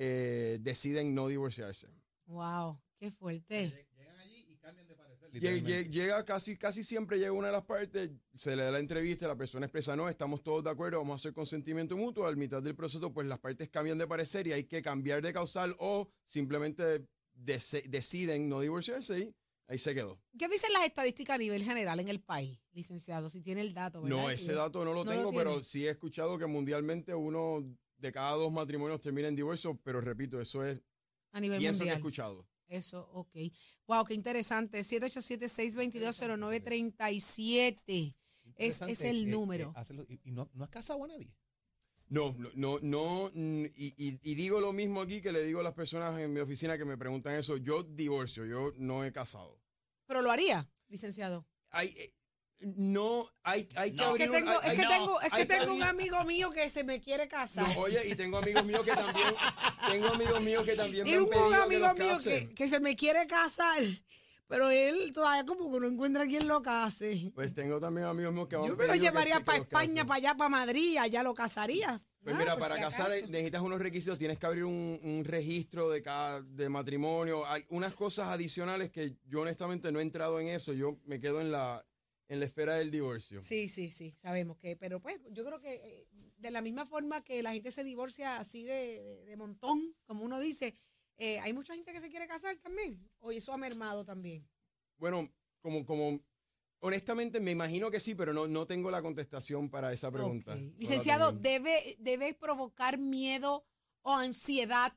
eh, 0.00 0.58
deciden 0.60 1.14
no 1.14 1.26
divorciarse. 1.28 1.88
Wow, 2.26 2.80
qué 2.98 3.10
fuerte. 3.10 3.86
Llegan 3.96 4.18
allí 4.20 4.46
y 4.48 4.56
cambian 4.56 4.86
de 4.86 4.94
parecer. 4.94 5.28
Lle- 5.30 5.34
literalmente. 5.34 5.88
lle- 5.88 5.92
Llega 5.92 6.24
casi, 6.24 6.56
casi 6.56 6.82
siempre 6.84 7.18
llega 7.18 7.32
una 7.32 7.48
de 7.48 7.52
las 7.54 7.64
partes, 7.64 8.10
se 8.38 8.54
le 8.56 8.62
da 8.62 8.70
la 8.70 8.78
entrevista, 8.78 9.26
la 9.26 9.36
persona 9.36 9.66
expresa, 9.66 9.96
no, 9.96 10.08
estamos 10.08 10.42
todos 10.42 10.62
de 10.64 10.70
acuerdo, 10.70 10.98
vamos 10.98 11.14
a 11.14 11.16
hacer 11.16 11.32
consentimiento 11.34 11.96
mutuo, 11.96 12.26
al 12.26 12.36
mitad 12.36 12.62
del 12.62 12.74
proceso, 12.76 13.12
pues 13.12 13.26
las 13.26 13.38
partes 13.40 13.68
cambian 13.68 13.98
de 13.98 14.06
parecer 14.06 14.46
y 14.46 14.52
hay 14.52 14.64
que 14.64 14.80
cambiar 14.82 15.20
de 15.20 15.32
causal 15.32 15.74
o 15.80 16.08
simplemente 16.24 17.06
deciden 17.34 18.48
no 18.48 18.60
divorciarse 18.60 19.18
y 19.20 19.34
ahí 19.66 19.78
se 19.78 19.94
quedó. 19.94 20.20
¿Qué 20.38 20.48
dicen 20.48 20.72
las 20.72 20.84
estadísticas 20.84 21.34
a 21.34 21.38
nivel 21.38 21.62
general 21.62 22.00
en 22.00 22.08
el 22.08 22.20
país, 22.20 22.58
licenciado? 22.72 23.28
Si 23.28 23.42
tiene 23.42 23.60
el 23.60 23.74
dato, 23.74 24.02
¿verdad? 24.02 24.16
No, 24.16 24.30
ese 24.30 24.52
dato 24.54 24.84
no 24.84 24.92
lo 24.92 25.04
No 25.04 25.10
lo 25.12 25.16
tengo, 25.16 25.32
pero 25.32 25.50
tiene. 25.52 25.64
sí 25.64 25.86
he 25.86 25.90
escuchado 25.90 26.38
que 26.38 26.46
mundialmente 26.46 27.14
uno 27.14 27.64
de 27.98 28.12
cada 28.12 28.32
dos 28.32 28.52
matrimonios 28.52 29.00
termina 29.00 29.28
en 29.28 29.36
divorcio, 29.36 29.78
pero 29.82 30.00
repito, 30.00 30.40
eso 30.40 30.64
es 30.64 30.80
A 31.32 31.40
nivel 31.40 31.58
pienso 31.58 31.80
que 31.80 31.84
he 31.90 31.92
mundial. 31.92 31.98
escuchado. 31.98 32.46
Eso, 32.68 33.08
ok. 33.12 33.34
Wow, 33.86 34.04
qué 34.04 34.14
interesante. 34.14 34.80
787-622-0937. 34.84 37.74
Es, 37.86 38.14
Interesante 38.44 38.92
es 38.92 39.04
el 39.04 39.24
que- 39.24 39.30
número. 39.30 39.72
hacerlo- 39.76 40.04
y 40.08 40.20
y 40.24 40.30
no, 40.32 40.50
no 40.54 40.64
has 40.64 40.70
casado 40.70 41.04
a 41.04 41.08
nadie. 41.08 41.34
No, 42.08 42.34
no, 42.38 42.48
no, 42.54 42.78
no, 42.80 43.30
mm, 43.34 43.64
y, 43.76 43.94
y- 43.96 44.18
y 44.22 44.34
digo 44.34 44.60
lo 44.60 44.72
mismo 44.72 45.02
aquí 45.02 45.20
que 45.20 45.30
le 45.30 45.44
digo 45.44 45.60
a 45.60 45.62
las 45.62 45.74
personas 45.74 46.18
en 46.18 46.32
mi 46.32 46.40
oficina 46.40 46.78
que 46.78 46.86
me 46.86 46.96
preguntan 46.96 47.34
eso. 47.34 47.58
Yo 47.58 47.82
divorcio, 47.82 48.46
yo 48.46 48.72
no 48.78 49.04
he 49.04 49.12
casado. 49.12 49.60
Pero 50.06 50.22
lo 50.22 50.30
haría, 50.30 50.70
licenciado. 50.88 51.46
Hay, 51.70 51.88
eh, 51.98 52.14
no, 52.60 53.26
hay, 53.42 53.68
hay 53.76 53.92
que 53.92 53.96
No. 54.02 54.16
Es 54.16 54.16
que 54.18 54.24
abrir 54.24 54.28
un- 54.28 54.32
tengo, 54.46 54.50
hay- 54.62 54.70
es 54.70 54.80
que 54.80 54.86
tengo, 54.86 55.20
es 55.20 55.30
que 55.30 55.46
tengo 55.46 55.72
un 55.74 55.82
abrir- 55.82 55.88
amigo 55.90 56.24
mío 56.24 56.50
que 56.50 56.68
se 56.68 56.84
me 56.84 57.00
quiere 57.00 57.28
casar. 57.28 57.68
No, 57.68 57.80
oye, 57.80 58.00
y 58.08 58.14
tengo 58.14 58.38
amigos 58.38 58.64
míos 58.64 58.84
que 58.84 58.92
también, 58.92 59.26
tengo 59.90 60.08
amigos 60.08 60.40
míos 60.42 60.64
que 60.64 60.74
también 60.74 61.04
me 61.04 61.10
y 61.10 61.14
han 61.14 61.22
un, 61.22 61.30
pedido 61.30 61.62
amigo 61.62 61.94
mío 61.94 62.16
que, 62.22 62.54
que 62.54 62.68
se 62.68 62.80
me 62.80 62.96
quiere 62.96 63.26
casar, 63.26 63.82
pero 64.48 64.70
él 64.70 65.12
todavía 65.12 65.44
como 65.44 65.70
que 65.72 65.78
no 65.80 65.86
encuentra 65.86 66.26
quien 66.26 66.48
lo 66.48 66.62
case. 66.62 67.30
Pues 67.34 67.54
tengo 67.54 67.78
también 67.78 68.06
amigos 68.06 68.32
míos 68.32 68.48
que 68.48 68.56
me 68.56 68.64
han 68.64 68.68
Yo 68.70 68.76
me 68.76 68.86
lo 68.86 68.94
llevaría 68.96 69.36
sí, 69.36 69.42
para 69.44 69.58
España, 69.58 70.04
para 70.04 70.16
allá, 70.18 70.34
para 70.34 70.48
Madrid, 70.48 70.96
allá 70.98 71.22
lo 71.22 71.34
casaría. 71.34 72.02
Pues 72.24 72.34
Ah, 72.34 72.38
mira, 72.40 72.58
para 72.58 72.74
si 72.74 72.80
casar 72.82 73.06
acaso. 73.12 73.26
necesitas 73.28 73.62
unos 73.62 73.78
requisitos, 73.80 74.18
tienes 74.18 74.38
que 74.38 74.46
abrir 74.46 74.64
un, 74.64 74.98
un 75.02 75.24
registro 75.24 75.88
de 75.88 76.02
cada 76.02 76.42
de 76.42 76.68
matrimonio, 76.68 77.46
hay 77.46 77.64
unas 77.68 77.94
cosas 77.94 78.28
adicionales 78.28 78.90
que 78.90 79.14
yo 79.26 79.42
honestamente 79.42 79.92
no 79.92 80.00
he 80.00 80.02
entrado 80.02 80.40
en 80.40 80.48
eso, 80.48 80.72
yo 80.72 80.98
me 81.04 81.20
quedo 81.20 81.40
en 81.40 81.52
la 81.52 81.82
en 82.28 82.40
la 82.40 82.46
esfera 82.46 82.76
del 82.76 82.90
divorcio. 82.90 83.40
Sí, 83.40 83.68
sí, 83.68 83.90
sí, 83.90 84.12
sabemos 84.12 84.58
que, 84.58 84.76
pero 84.76 85.00
pues 85.00 85.20
yo 85.30 85.44
creo 85.44 85.60
que 85.60 85.74
eh, 85.74 86.08
de 86.36 86.50
la 86.50 86.60
misma 86.60 86.84
forma 86.86 87.22
que 87.24 87.42
la 87.42 87.52
gente 87.52 87.70
se 87.72 87.84
divorcia 87.84 88.36
así 88.38 88.64
de, 88.64 89.02
de- 89.02 89.24
de 89.24 89.36
montón, 89.36 89.96
como 90.06 90.24
uno 90.24 90.38
dice, 90.38 90.76
eh, 91.16 91.38
hay 91.40 91.52
mucha 91.52 91.74
gente 91.74 91.92
que 91.92 92.00
se 92.00 92.10
quiere 92.10 92.26
casar 92.26 92.56
también, 92.58 93.08
o 93.18 93.32
eso 93.32 93.52
ha 93.52 93.56
mermado 93.56 94.04
también. 94.04 94.48
Bueno, 94.98 95.32
como 95.60 95.84
como 95.84 96.20
honestamente 96.80 97.40
me 97.40 97.50
imagino 97.50 97.90
que 97.90 97.98
sí, 98.00 98.14
pero 98.14 98.32
no 98.32 98.46
no 98.46 98.66
tengo 98.66 98.90
la 98.90 99.02
contestación 99.02 99.68
para 99.70 99.92
esa 99.92 100.10
pregunta. 100.12 100.54
No 100.54 100.72
Licenciado. 100.78 101.32
¿debe, 101.32 101.96
¿debe 101.98 102.34
provocar 102.34 102.98
miedo 102.98 103.64
o 104.02 104.12
ansiedad 104.12 104.92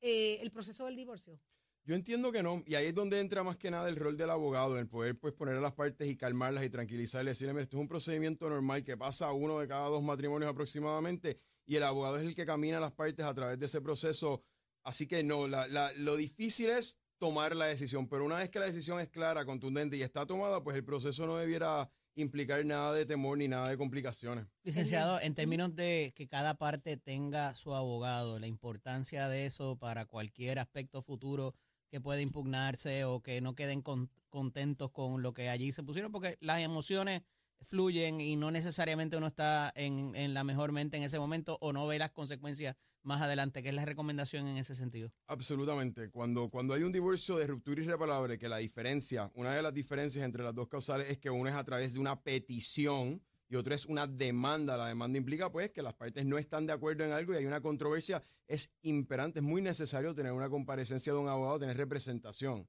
eh, 0.00 0.38
el 0.42 0.50
proceso 0.52 0.86
del 0.86 0.96
divorcio? 0.96 1.40
Yo 1.86 1.94
entiendo 1.94 2.32
que 2.32 2.42
no, 2.42 2.62
y 2.66 2.74
ahí 2.74 2.86
es 2.86 2.94
donde 2.94 3.20
entra 3.20 3.44
más 3.44 3.56
que 3.56 3.70
nada 3.70 3.88
el 3.88 3.94
rol 3.94 4.16
del 4.16 4.30
abogado, 4.30 4.74
en 4.74 4.80
el 4.80 4.88
poder 4.88 5.16
pues 5.18 5.32
poner 5.34 5.54
a 5.54 5.60
las 5.60 5.72
partes 5.72 6.08
y 6.08 6.16
calmarlas 6.16 6.64
y 6.64 6.70
tranquilizarles, 6.70 7.36
decirle, 7.38 7.52
mira, 7.52 7.62
esto 7.62 7.76
es 7.76 7.80
un 7.80 7.86
procedimiento 7.88 8.48
normal 8.50 8.82
que 8.82 8.96
pasa 8.96 9.28
a 9.28 9.32
uno 9.32 9.60
de 9.60 9.68
cada 9.68 9.86
dos 9.88 10.02
matrimonios 10.02 10.50
aproximadamente, 10.50 11.38
y 11.64 11.76
el 11.76 11.84
abogado 11.84 12.18
es 12.18 12.24
el 12.26 12.34
que 12.34 12.44
camina 12.44 12.78
a 12.78 12.80
las 12.80 12.92
partes 12.92 13.24
a 13.24 13.32
través 13.34 13.58
de 13.60 13.66
ese 13.66 13.80
proceso. 13.80 14.42
Así 14.82 15.06
que 15.06 15.22
no, 15.22 15.46
la- 15.46 15.66
la- 15.68 15.92
lo 15.94 16.16
difícil 16.16 16.70
es 16.70 16.98
tomar 17.18 17.54
la 17.54 17.66
decisión, 17.66 18.08
pero 18.08 18.24
una 18.24 18.36
vez 18.36 18.50
que 18.50 18.58
la 18.58 18.66
decisión 18.66 19.00
es 19.00 19.08
clara, 19.08 19.44
contundente 19.44 19.96
y 19.96 20.02
está 20.02 20.26
tomada, 20.26 20.62
pues 20.64 20.76
el 20.76 20.84
proceso 20.84 21.24
no 21.26 21.36
debiera 21.36 21.88
implicar 22.14 22.64
nada 22.64 22.92
de 22.94 23.04
temor 23.06 23.38
ni 23.38 23.46
nada 23.46 23.68
de 23.68 23.76
complicaciones. 23.76 24.46
Licenciado, 24.64 25.20
en 25.20 25.34
términos 25.34 25.74
de 25.76 26.12
que 26.16 26.26
cada 26.26 26.54
parte 26.54 26.96
tenga 26.96 27.54
su 27.54 27.74
abogado, 27.74 28.38
la 28.38 28.46
importancia 28.46 29.28
de 29.28 29.46
eso 29.46 29.76
para 29.76 30.06
cualquier 30.06 30.58
aspecto 30.58 31.02
futuro 31.02 31.54
que 31.88 32.00
pueda 32.00 32.20
impugnarse 32.20 33.04
o 33.04 33.22
que 33.22 33.40
no 33.40 33.54
queden 33.54 33.82
con- 33.82 34.10
contentos 34.28 34.90
con 34.90 35.22
lo 35.22 35.32
que 35.32 35.48
allí 35.48 35.72
se 35.72 35.82
pusieron, 35.82 36.12
porque 36.12 36.36
las 36.40 36.60
emociones 36.60 37.22
fluyen 37.62 38.20
y 38.20 38.36
no 38.36 38.50
necesariamente 38.50 39.16
uno 39.16 39.26
está 39.28 39.72
en, 39.74 40.14
en 40.14 40.34
la 40.34 40.44
mejor 40.44 40.72
mente 40.72 40.96
en 40.96 41.02
ese 41.02 41.18
momento 41.18 41.56
o 41.60 41.72
no 41.72 41.86
ve 41.86 41.98
las 41.98 42.12
consecuencias 42.12 42.76
más 43.02 43.22
adelante, 43.22 43.62
que 43.62 43.68
es 43.70 43.74
la 43.74 43.84
recomendación 43.84 44.46
en 44.48 44.56
ese 44.56 44.74
sentido. 44.74 45.12
Absolutamente. 45.28 46.10
Cuando, 46.10 46.50
cuando 46.50 46.74
hay 46.74 46.82
un 46.82 46.92
divorcio 46.92 47.36
de 47.36 47.46
ruptura 47.46 47.80
irreparable, 47.80 48.36
que 48.36 48.48
la 48.48 48.58
diferencia, 48.58 49.30
una 49.34 49.54
de 49.54 49.62
las 49.62 49.72
diferencias 49.72 50.24
entre 50.24 50.42
las 50.42 50.54
dos 50.54 50.68
causales 50.68 51.08
es 51.08 51.18
que 51.18 51.30
uno 51.30 51.48
es 51.48 51.54
a 51.54 51.64
través 51.64 51.94
de 51.94 52.00
una 52.00 52.20
petición 52.22 53.22
y 53.48 53.56
otro 53.56 53.74
es 53.74 53.86
una 53.86 54.06
demanda. 54.06 54.76
La 54.76 54.88
demanda 54.88 55.18
implica 55.18 55.50
pues 55.50 55.70
que 55.70 55.82
las 55.82 55.94
partes 55.94 56.24
no 56.24 56.38
están 56.38 56.66
de 56.66 56.72
acuerdo 56.72 57.04
en 57.04 57.12
algo 57.12 57.32
y 57.32 57.36
hay 57.36 57.46
una 57.46 57.60
controversia. 57.60 58.22
Es 58.46 58.70
imperante, 58.82 59.40
es 59.40 59.44
muy 59.44 59.62
necesario 59.62 60.14
tener 60.14 60.32
una 60.32 60.48
comparecencia 60.48 61.12
de 61.12 61.18
un 61.18 61.28
abogado, 61.28 61.58
tener 61.58 61.76
representación. 61.76 62.68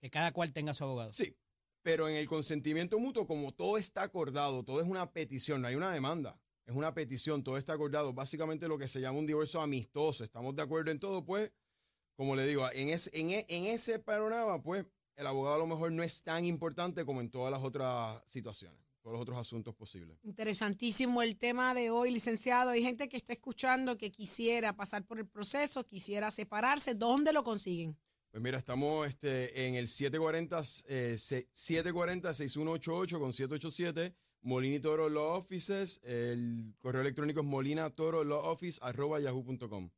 Que 0.00 0.10
cada 0.10 0.32
cual 0.32 0.52
tenga 0.52 0.72
su 0.74 0.84
abogado. 0.84 1.12
Sí, 1.12 1.36
pero 1.82 2.08
en 2.08 2.16
el 2.16 2.26
consentimiento 2.26 2.98
mutuo, 2.98 3.26
como 3.26 3.52
todo 3.52 3.76
está 3.78 4.02
acordado, 4.02 4.64
todo 4.64 4.80
es 4.80 4.86
una 4.86 5.12
petición, 5.12 5.62
no 5.62 5.68
hay 5.68 5.74
una 5.74 5.92
demanda. 5.92 6.40
Es 6.66 6.74
una 6.76 6.94
petición, 6.94 7.42
todo 7.42 7.56
está 7.58 7.72
acordado. 7.72 8.12
Básicamente 8.12 8.68
lo 8.68 8.78
que 8.78 8.86
se 8.88 9.00
llama 9.00 9.18
un 9.18 9.26
divorcio 9.26 9.60
amistoso. 9.60 10.22
Estamos 10.24 10.54
de 10.54 10.62
acuerdo 10.62 10.90
en 10.90 11.00
todo, 11.00 11.24
pues, 11.24 11.50
como 12.16 12.36
le 12.36 12.46
digo, 12.46 12.66
en 12.72 12.90
e- 12.90 13.46
en 13.48 13.66
ese 13.66 13.98
panorama, 13.98 14.62
pues, 14.62 14.88
el 15.16 15.26
abogado 15.26 15.56
a 15.56 15.58
lo 15.58 15.66
mejor 15.66 15.92
no 15.92 16.02
es 16.02 16.22
tan 16.22 16.44
importante 16.46 17.04
como 17.04 17.20
en 17.20 17.30
todas 17.30 17.50
las 17.50 17.62
otras 17.62 18.22
situaciones, 18.26 18.80
todos 19.02 19.14
los 19.14 19.22
otros 19.22 19.38
asuntos 19.38 19.74
posibles. 19.74 20.18
Interesantísimo 20.22 21.22
el 21.22 21.36
tema 21.36 21.74
de 21.74 21.90
hoy, 21.90 22.10
licenciado. 22.10 22.70
Hay 22.70 22.82
gente 22.82 23.08
que 23.08 23.16
está 23.16 23.32
escuchando 23.32 23.96
que 23.96 24.10
quisiera 24.10 24.76
pasar 24.76 25.04
por 25.06 25.18
el 25.18 25.26
proceso, 25.26 25.84
quisiera 25.86 26.30
separarse. 26.30 26.94
¿Dónde 26.94 27.32
lo 27.32 27.42
consiguen? 27.44 27.96
Pues 28.30 28.42
mira, 28.42 28.58
estamos 28.58 29.08
este, 29.08 29.66
en 29.66 29.74
el 29.74 29.88
740, 29.88 30.62
eh, 30.86 31.16
se- 31.18 31.48
740-6188 31.52 33.18
con 33.18 33.32
787, 33.32 34.14
Molina 34.42 34.76
y 34.76 34.80
Toro 34.80 35.08
Law 35.08 35.38
Offices. 35.38 36.00
El 36.04 36.74
correo 36.78 37.00
electrónico 37.00 37.40
es 37.40 37.46
molinatoro.lawoffice.yahoo.com. 37.46 39.90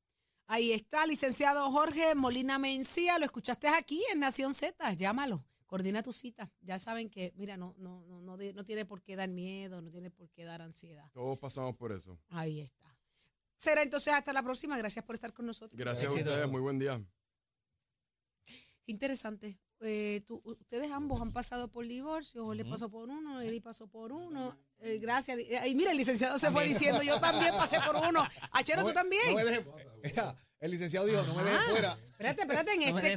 Ahí 0.46 0.72
está, 0.72 1.06
licenciado 1.06 1.70
Jorge 1.70 2.14
Molina 2.14 2.58
Mencía. 2.58 3.18
Lo 3.18 3.24
escuchaste 3.24 3.68
aquí 3.68 4.02
en 4.12 4.20
Nación 4.20 4.54
Z. 4.54 4.92
Llámalo. 4.94 5.44
Coordina 5.72 6.02
tu 6.02 6.12
cita. 6.12 6.52
Ya 6.60 6.78
saben 6.78 7.08
que, 7.08 7.32
mira, 7.34 7.56
no, 7.56 7.74
no, 7.78 8.04
no, 8.04 8.20
no, 8.36 8.64
tiene 8.66 8.84
por 8.84 9.00
qué 9.00 9.16
dar 9.16 9.30
miedo, 9.30 9.80
no 9.80 9.90
tiene 9.90 10.10
por 10.10 10.28
qué 10.28 10.44
dar 10.44 10.60
ansiedad. 10.60 11.10
Todos 11.14 11.38
pasamos 11.38 11.74
por 11.76 11.92
eso. 11.92 12.18
Ahí 12.28 12.60
está. 12.60 12.94
Será 13.56 13.80
entonces 13.80 14.12
hasta 14.12 14.34
la 14.34 14.42
próxima. 14.42 14.76
Gracias 14.76 15.02
por 15.02 15.14
estar 15.14 15.32
con 15.32 15.46
nosotros. 15.46 15.78
Gracias 15.80 16.10
a 16.10 16.14
ustedes, 16.14 16.46
muy 16.46 16.60
buen 16.60 16.78
día. 16.78 17.02
Qué 18.44 18.92
interesante. 18.92 19.58
Eh, 19.80 20.22
tú- 20.26 20.42
ustedes 20.44 20.90
ambos 20.90 21.22
han 21.22 21.32
pasado 21.32 21.68
por 21.68 21.86
divorcio, 21.88 22.44
Jorge 22.44 22.66
pasó 22.66 22.90
por 22.90 23.08
uno, 23.08 23.40
Eddie 23.40 23.62
pasó 23.62 23.86
por 23.86 24.12
uno. 24.12 24.54
Eh, 24.80 24.98
gracias. 24.98 25.38
Eh, 25.38 25.68
Y 25.68 25.74
mira, 25.74 25.92
el 25.92 25.96
licenciado 25.96 26.38
se 26.38 26.50
fue 26.50 26.68
diciendo, 26.68 27.02
yo 27.02 27.18
también 27.18 27.54
pasé 27.54 27.78
por 27.80 27.96
uno. 27.96 28.22
Achero, 28.52 28.82
No 28.82 28.88
tú 28.88 28.88
me- 28.88 28.94
también. 28.94 29.22
no 29.30 29.36
me 29.36 29.44
deje 29.44 29.64
el 30.60 30.70
licenciado 30.70 31.06
dijo, 31.06 31.22
no 31.22 31.34
me 31.34 31.44
deje 31.44 31.56
Ah, 31.56 31.66
fuera. 31.70 31.92
Espérate, 32.10 32.42
espérate, 32.42 32.72
en 32.74 32.80
No 32.92 32.98
este 32.98 33.16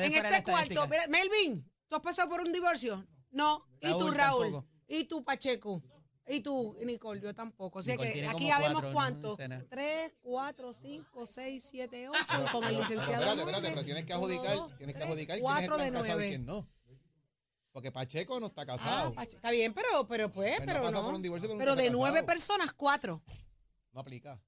no 0.00 0.06
en 0.06 0.12
este 0.26 0.42
cuarto, 0.42 0.86
mira, 0.88 1.06
Melvin, 1.08 1.70
¿tú 1.88 1.96
has 1.96 2.02
pasado 2.02 2.28
por 2.28 2.40
un 2.40 2.52
divorcio? 2.52 3.06
No. 3.30 3.66
¿Y 3.80 3.90
tú, 3.98 4.10
Raúl, 4.10 4.44
tampoco. 4.52 4.66
¿Y 4.88 5.04
tú, 5.04 5.24
Pacheco? 5.24 5.82
¿Y 6.26 6.40
tú, 6.40 6.76
Nicole? 6.84 7.20
Yo 7.20 7.34
tampoco. 7.34 7.80
O 7.80 7.82
sea 7.82 7.94
Nicole 7.96 8.12
que 8.12 8.26
aquí 8.28 8.46
ya 8.46 8.58
vemos 8.58 8.74
cuatro, 8.74 8.88
¿no? 8.88 8.94
cuántos. 8.94 9.38
Tres, 9.68 10.12
cuatro, 10.22 10.72
cinco, 10.72 11.26
seis, 11.26 11.64
siete, 11.64 12.08
ocho, 12.08 12.20
con 12.52 12.62
el 12.64 12.70
Pero 12.70 12.80
licenciado. 12.80 13.12
espérate, 13.24 13.26
Jorge. 13.26 13.40
espérate, 13.42 13.68
pero 13.74 13.84
tienes 13.84 14.04
que 14.04 14.12
Uno, 14.14 14.26
adjudicar, 14.26 14.56
dos, 14.56 14.76
tienes 14.78 14.94
que 14.94 15.00
tres, 15.00 15.08
adjudicar 15.10 15.36
quién 15.38 15.46
es 15.46 15.52
cuatro 15.52 15.78
de 15.78 15.84
está 15.86 15.98
casado 15.98 16.12
y 16.12 16.22
nueve. 16.22 16.28
quién 16.28 16.46
no. 16.46 16.68
Porque 17.72 17.90
Pacheco 17.90 18.38
no 18.38 18.46
está 18.46 18.62
Ah, 18.62 18.66
casado. 18.66 19.14
Pache- 19.14 19.36
está 19.36 19.50
bien, 19.50 19.72
pero, 19.74 20.06
pero 20.06 20.30
pues, 20.30 20.56
Pues 20.56 20.60
no 20.66 20.72
pero 20.72 20.82
pasa 20.84 20.98
no. 20.98 21.04
por 21.06 21.14
un 21.14 21.22
divorcio, 21.22 21.48
pero 21.48 21.58
pero 21.58 21.74
de 21.76 21.90
nueve 21.90 22.16
casado. 22.20 22.26
personas, 22.26 22.72
cuatro. 22.74 23.22
No 23.92 24.00
aplica. 24.00 24.40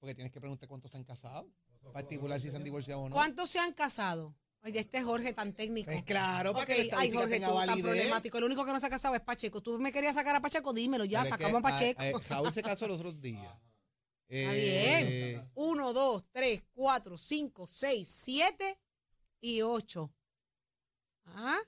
Porque 0.00 0.14
tienes 0.14 0.32
que 0.32 0.40
preguntar 0.40 0.68
cuántos 0.68 0.90
se 0.90 0.96
han 0.98 1.04
casado. 1.04 1.48
Para 1.84 2.00
estipular 2.00 2.40
si 2.40 2.50
se 2.50 2.56
han 2.56 2.64
divorciado 2.64 3.00
o 3.02 3.08
no. 3.08 3.14
¿Cuántos 3.14 3.48
se 3.48 3.58
han 3.60 3.72
casado? 3.72 4.34
Oye, 4.64 4.80
este 4.80 5.02
Jorge 5.02 5.32
tan 5.34 5.52
técnico. 5.52 5.90
Pues 5.90 6.04
claro, 6.04 6.54
para 6.54 6.64
que 6.66 6.84
la 6.84 6.98
ay, 6.98 7.12
Jorge, 7.12 7.28
tenga 7.38 7.48
tú 7.48 7.66
tan 7.66 7.80
problemático. 7.82 8.38
El 8.38 8.44
único 8.44 8.64
que 8.64 8.72
no 8.72 8.80
se 8.80 8.86
ha 8.86 8.90
casado 8.90 9.14
es 9.14 9.20
Pacheco. 9.20 9.60
Tú 9.62 9.78
me 9.78 9.92
querías 9.92 10.14
sacar 10.14 10.34
a 10.34 10.40
Pacheco, 10.40 10.72
dímelo 10.72 11.04
ya, 11.04 11.22
Pero 11.22 11.34
es 11.34 11.38
que, 11.38 11.44
sacamos 11.44 11.58
a 11.58 11.70
Pacheco. 11.70 12.00
ah, 12.00 12.06
eh, 12.08 12.14
Raúl 12.30 12.52
se 12.52 12.62
casó 12.62 12.88
los 12.88 12.98
otros 12.98 13.20
días. 13.20 13.44
Está 14.26 14.54
Eh, 14.56 15.32
bien. 15.34 15.50
Uno, 15.54 15.92
dos, 15.92 16.24
tres, 16.32 16.62
cuatro, 16.72 17.18
cinco, 17.18 17.66
seis, 17.66 18.08
siete 18.08 18.78
y 19.40 19.60
ocho. 19.60 20.14
Ah, 21.26 21.60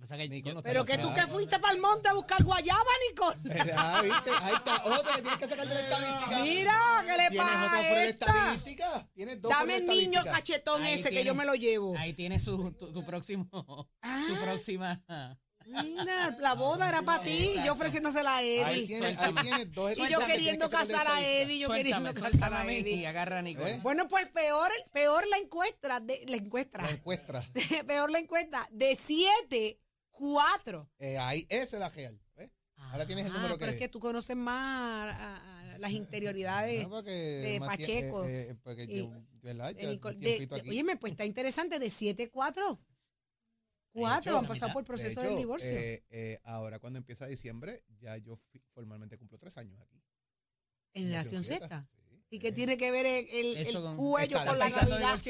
Pasa 0.00 0.16
es 0.16 0.30
que 0.30 0.42
yo- 0.42 0.54
no 0.54 0.62
pero 0.62 0.84
que 0.84 0.98
tú 0.98 1.12
que 1.14 1.26
fuiste 1.28 1.58
para 1.60 1.74
el 1.74 1.80
monte 1.80 2.08
a 2.08 2.14
buscar 2.14 2.42
guayaba, 2.42 2.82
Nicole. 3.10 3.36
Ah, 3.76 4.00
¿viste? 4.02 4.30
Ahí 4.42 4.54
está. 4.54 4.82
Otro 4.84 5.14
que 5.14 5.22
tienes 5.22 5.38
que 5.38 5.46
sacar 5.48 5.68
de 5.68 5.74
la 5.74 5.80
estadística. 5.80 6.38
Mira, 6.42 7.04
¿qué 7.06 7.12
le 7.16 7.28
¿Tienes 7.28 7.38
pasa 7.38 7.66
otro 7.66 7.78
a 7.78 7.82
fuera 7.82 8.00
de 8.00 8.08
esta? 8.08 8.26
estadística? 8.26 9.08
¿Tienes 9.14 9.40
dos 9.42 9.52
Dame 9.52 9.76
el 9.76 9.86
de 9.86 9.92
niño 9.94 10.02
estadística? 10.20 10.32
cachetón 10.32 10.82
Ahí 10.82 10.94
ese 10.94 11.02
que 11.04 11.08
tiene- 11.10 11.24
yo 11.24 11.34
me 11.34 11.44
lo 11.44 11.54
llevo. 11.54 11.94
Ahí 11.98 12.14
tienes 12.14 12.42
su, 12.42 12.72
tu, 12.72 12.92
tu 12.92 13.04
próximo, 13.04 13.48
Ah. 14.02 14.24
tu 14.28 14.36
próxima. 14.42 15.02
Mira, 15.64 16.36
la 16.40 16.54
boda 16.54 16.88
era 16.88 17.02
para 17.02 17.22
ti, 17.22 17.52
y 17.56 17.64
yo 17.64 17.74
ofreciéndosela 17.74 18.32
a 18.34 18.38
Ahí 18.38 18.58
Eddie. 18.58 18.86
tienes, 18.88 19.16
ahí 19.18 19.32
tienes 19.42 19.72
dos 19.72 19.92
Y 19.92 19.94
yo 19.96 20.02
estadísticas 20.02 20.26
que 20.26 20.32
queriendo 20.32 20.68
tienes 20.68 20.70
que 20.70 20.76
sacar 20.76 20.86
de 20.88 20.92
casar 20.92 21.06
a 21.06 21.10
estadística. 21.20 21.42
Eddie, 21.42 21.58
yo 21.60 21.66
Suéltame, 21.68 21.78
queriendo 21.78 22.12
casar 22.14 22.30
suéltame 22.30 22.56
a 22.56 22.60
a 22.60 22.64
mí 22.64 22.72
y 22.72 22.76
Eddie. 22.80 23.06
agarra 23.06 23.38
a 23.38 23.42
Nicole. 23.42 23.70
¿Eh? 23.70 23.80
Bueno, 23.80 24.08
pues 24.08 24.28
peor, 24.30 24.70
peor 24.92 25.26
la 25.28 25.36
encuesta, 25.38 26.00
de, 26.00 26.24
la 26.26 26.36
encuesta, 26.36 26.82
La 26.82 26.90
encuesta. 26.90 27.44
peor 27.86 28.10
la 28.10 28.18
encuesta, 28.18 28.68
de 28.72 28.96
siete, 28.96 29.78
cuatro. 30.12 30.88
Eh, 30.98 31.18
ahí, 31.18 31.44
esa 31.48 31.76
es 31.76 31.80
la 31.80 31.88
real. 31.88 32.18
Ahora 32.76 33.06
tienes 33.06 33.24
el 33.26 33.30
Ah, 33.32 33.34
número 33.36 33.54
que 33.56 33.60
pero 33.60 33.72
es 33.72 33.78
que 33.78 33.88
tú 33.88 34.00
conoces 34.00 34.36
más 34.36 35.14
a- 35.14 35.72
a 35.74 35.78
las 35.78 35.92
interioridades 35.92 36.84
Ah, 36.84 36.88
porque 36.88 37.10
de 37.10 37.60
Pacheco 37.60 38.24
eh, 38.24 38.50
eh, 38.50 38.54
porque 38.62 38.84
y- 38.84 38.98
yo, 38.98 39.10
¿verdad? 39.40 39.74
de. 39.74 40.48
Óyeme, 40.68 40.96
pues 40.96 41.12
está 41.12 41.24
interesante, 41.24 41.78
de 41.78 41.90
siete, 41.90 42.28
cuatro. 42.30 42.80
Cuatro 43.92 44.32
hecho, 44.32 44.38
han 44.38 44.46
pasado 44.46 44.72
por 44.72 44.80
el 44.80 44.84
De 44.84 44.88
proceso 44.88 45.20
hecho, 45.20 45.28
del 45.30 45.38
divorcio. 45.38 45.70
eh, 45.70 46.02
eh, 46.10 46.38
ahora 46.44 46.78
cuando 46.80 46.98
empieza 46.98 47.26
diciembre, 47.26 47.82
ya 48.00 48.16
yo 48.16 48.36
formalmente 48.74 49.16
cumplo 49.18 49.38
tres 49.38 49.56
años 49.58 49.80
aquí. 49.80 50.02
Generación 50.94 51.44
Z. 51.44 51.86
sí. 52.08 52.24
¿Y 52.30 52.38
qué 52.38 52.50
tiene 52.52 52.76
que 52.78 52.90
ver 52.90 53.06
el, 53.06 53.26
cuello 53.96 54.38
con 54.44 54.58
la 54.58 54.66
Estadística. 54.66 54.86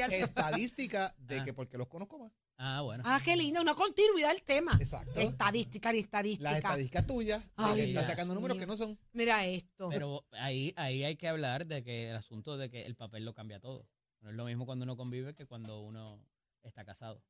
Navidad? 0.09 0.13
Estadística 0.13 1.15
de 1.19 1.41
Ah. 1.41 1.45
que 1.45 1.53
porque 1.53 1.77
los 1.77 1.89
conozco 1.89 2.19
más. 2.19 2.33
Ah, 2.57 2.81
bueno. 2.83 3.03
Ah, 3.07 3.21
qué 3.25 3.37
lindo, 3.37 3.61
una 3.61 3.75
continuidad 3.75 4.31
del 4.31 4.43
tema. 4.43 4.77
Exacto. 4.79 5.19
Estadística 5.19 5.93
ni 5.93 5.99
estadística. 5.99 6.51
Las 6.51 6.59
estadísticas 6.59 7.07
tuyas, 7.07 7.43
Ay, 7.57 7.75
que 7.75 7.85
está 7.89 8.05
sacando 8.05 8.35
números 8.35 8.57
que 8.57 8.67
no 8.67 8.77
son. 8.77 8.99
Mira 9.13 9.45
esto. 9.47 9.89
Pero 9.89 10.25
ahí, 10.33 10.73
ahí 10.77 11.03
hay 11.03 11.17
que 11.17 11.29
hablar 11.29 11.67
de 11.67 11.83
que 11.83 12.11
el 12.11 12.17
asunto 12.17 12.57
de 12.57 12.71
que 12.71 12.87
el 12.87 12.95
papel 12.95 13.25
lo 13.25 13.35
cambia 13.35 13.59
todo. 13.59 13.89
No 14.21 14.31
es 14.31 14.37
lo 14.37 14.45
mismo 14.45 14.67
cuando 14.67 14.85
uno 14.85 14.97
convive 14.97 15.35
que 15.35 15.47
cuando 15.47 15.81
uno 15.81 16.25
está 16.63 16.85
casado. 16.85 17.23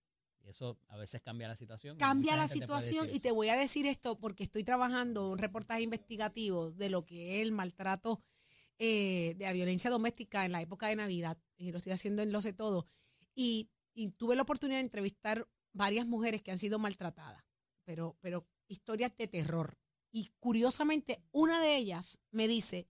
Y 0.44 0.48
eso 0.48 0.78
a 0.88 0.96
veces 0.96 1.22
cambia 1.22 1.48
la 1.48 1.56
situación. 1.56 1.96
y 1.96 1.98
Cambia 1.98 2.36
la 2.36 2.48
te 2.48 2.54
situación 2.54 3.08
y 3.12 3.20
te 3.20 3.30
voy 3.30 3.48
a 3.48 3.56
decir 3.56 3.86
esto 3.86 4.18
porque 4.18 4.42
estoy 4.42 4.64
trabajando 4.64 5.30
un 5.30 5.38
reportaje 5.38 5.82
investigativo 5.82 6.70
de 6.72 6.90
lo 6.90 7.06
que 7.06 7.36
es 7.36 7.42
el 7.46 7.52
maltrato 7.52 8.20
eh, 8.78 9.34
de 9.36 9.44
la 9.44 9.52
violencia 9.52 9.90
doméstica 9.90 10.44
en 10.44 10.52
la 10.52 10.60
época 10.60 10.88
de 10.88 10.96
Navidad. 10.96 11.38
Y 11.56 11.70
lo 11.70 11.78
estoy 11.78 11.92
haciendo 11.92 12.22
en 12.22 12.32
Lo 12.32 12.40
sé 12.42 12.52
todo. 12.52 12.88
Y, 13.34 13.70
y 13.94 14.08
tuve 14.10 14.36
la 14.36 14.42
oportunidad 14.42 14.78
de 14.78 14.84
entrevistar 14.84 15.48
varias 15.72 16.06
mujeres 16.06 16.42
que 16.42 16.50
han 16.50 16.58
sido 16.58 16.78
maltratadas, 16.78 17.44
pero, 17.84 18.16
pero 18.20 18.46
historias 18.68 19.16
de 19.16 19.28
terror. 19.28 19.78
Y 20.12 20.30
curiosamente, 20.40 21.22
una 21.32 21.60
de 21.60 21.76
ellas 21.76 22.18
me 22.30 22.46
dice, 22.48 22.88